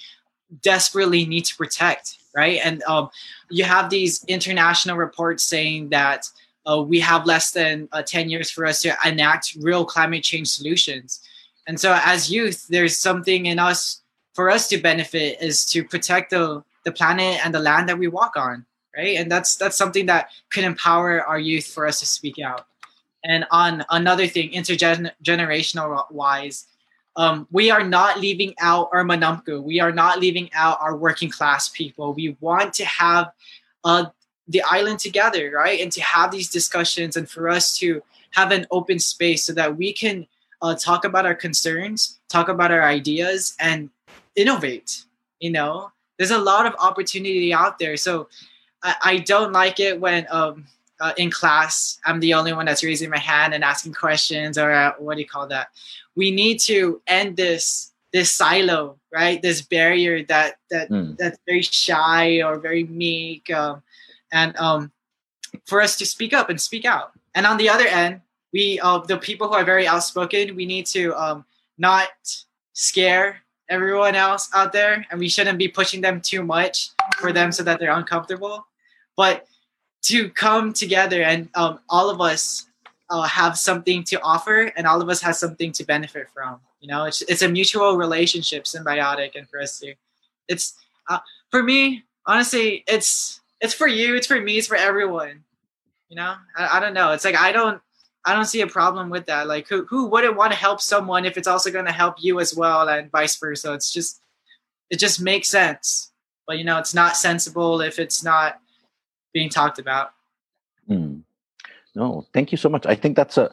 [0.63, 2.61] desperately need to protect, right?
[2.65, 3.11] And um,
[3.51, 6.29] you have these international reports saying that
[6.67, 10.49] uh, we have less than uh, 10 years for us to enact real climate change
[10.49, 11.21] solutions.
[11.67, 14.03] And so, as youth, there's something in us
[14.35, 18.09] for us to benefit is to protect the, the planet and the land that we
[18.09, 19.17] walk on, right?
[19.17, 22.67] And that's that's something that could empower our youth for us to speak out.
[23.25, 26.67] And on another thing, intergenerational wise,
[27.17, 29.62] um, we are not leaving out our Manamku.
[29.62, 32.12] We are not leaving out our working class people.
[32.12, 33.31] We want to have
[33.85, 34.07] uh,
[34.49, 35.81] the island together, right?
[35.81, 38.03] And to have these discussions and for us to
[38.33, 40.27] have an open space so that we can
[40.61, 43.91] uh, talk about our concerns, talk about our ideas, and
[44.35, 45.05] innovate.
[45.39, 47.97] You know, there's a lot of opportunity out there.
[47.97, 48.29] So
[48.83, 50.67] I, I don't like it when um,
[51.01, 54.71] uh, in class I'm the only one that's raising my hand and asking questions or
[54.71, 55.69] uh, what do you call that?
[56.15, 59.43] We need to end this this silo, right?
[59.43, 61.19] This barrier that that mm.
[61.19, 63.83] that's very shy or very meek, um,
[64.33, 64.93] and um,
[65.67, 67.11] for us to speak up and speak out.
[67.35, 68.21] And on the other end,
[68.53, 71.45] we uh, the people who are very outspoken, we need to um,
[71.77, 72.09] not
[72.73, 77.51] scare everyone else out there, and we shouldn't be pushing them too much for them
[77.51, 78.65] so that they're uncomfortable.
[79.17, 79.49] But
[80.05, 82.67] to come together and um, all of us
[83.11, 86.61] uh, have something to offer, and all of us have something to benefit from.
[86.81, 89.95] You know, it's it's a mutual relationship, symbiotic, and for us to,
[90.49, 90.75] it's
[91.09, 91.19] uh,
[91.51, 95.45] for me honestly, it's it's for you, it's for me, it's for everyone.
[96.09, 97.13] You know, I, I don't know.
[97.13, 97.81] It's like I don't
[98.25, 99.47] I don't see a problem with that.
[99.47, 102.41] Like who who wouldn't want to help someone if it's also going to help you
[102.41, 103.73] as well and vice versa.
[103.75, 104.21] It's just
[104.91, 106.11] it just makes sense.
[106.47, 108.61] But you know, it's not sensible if it's not
[109.35, 110.12] being talked about.
[110.89, 111.20] Mm.
[111.95, 112.87] No, thank you so much.
[112.87, 113.51] I think that's a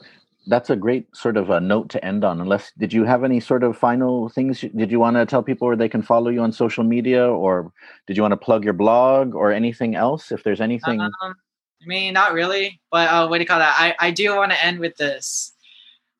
[0.47, 2.41] that's a great sort of a note to end on.
[2.41, 4.61] Unless did you have any sort of final things?
[4.61, 7.71] Did you want to tell people where they can follow you on social media, or
[8.07, 10.31] did you want to plug your blog or anything else?
[10.31, 11.01] If there's anything.
[11.01, 13.75] Um, I mean, not really, but uh, what do you call that?
[13.77, 15.53] I, I do want to end with this.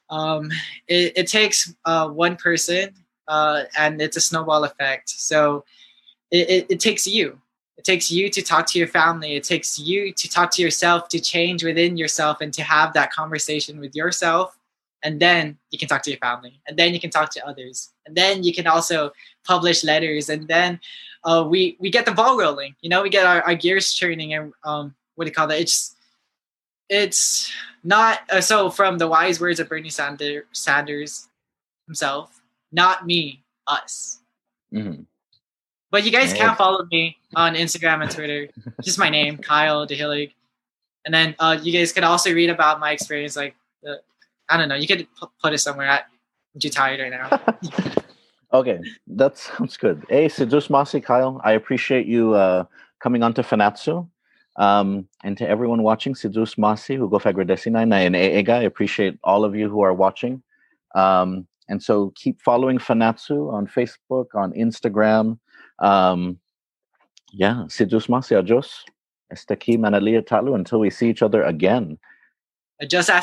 [0.10, 0.52] Um,
[0.88, 2.94] it, it takes uh, one person,
[3.28, 5.10] uh, and it's a snowball effect.
[5.10, 5.64] So
[6.32, 7.40] it, it, it takes you.
[7.78, 9.36] It takes you to talk to your family.
[9.36, 13.12] It takes you to talk to yourself, to change within yourself, and to have that
[13.12, 14.58] conversation with yourself.
[15.04, 17.92] And then you can talk to your family, and then you can talk to others,
[18.06, 19.12] and then you can also
[19.44, 20.80] publish letters, and then
[21.24, 22.76] uh, we we get the ball rolling.
[22.82, 25.60] You know, we get our, our gears turning, and um, what do you call that?
[25.60, 25.96] It's
[26.88, 27.52] it's
[27.84, 31.30] not uh, so from the wise words of Bernie Sanders, Sanders
[31.88, 32.42] himself,
[32.72, 34.20] not me, us.
[34.74, 35.04] Mm-hmm.
[35.92, 38.48] But you guys can follow me on Instagram and Twitter.
[38.82, 40.32] Just my name, Kyle DeHillig.
[41.04, 43.36] And then uh, you guys could also read about my experience.
[43.36, 43.96] Like, uh,
[44.50, 45.88] I don't know, you could p- put it somewhere.
[45.88, 46.06] At,
[46.56, 47.94] I'm too tired right now.
[48.54, 50.06] okay, that sounds good.
[50.08, 52.64] Hey, Sidus Masi, Kyle, I appreciate you uh,
[53.02, 54.08] coming on to Fanachu.
[54.58, 59.56] Um, and to everyone watching, Sidus Masi, Hugo Fagradesina, and Eega, I appreciate all of
[59.56, 60.42] you who are watching.
[60.96, 65.40] Um, and so keep following Fanachu on Facebook, on Instagram.
[65.82, 66.40] Um,
[67.34, 68.86] yeah, Sidus Masi, adios.
[69.30, 71.98] Este aquí Manalia Talu until we see each other again.
[72.88, 73.20] Just asked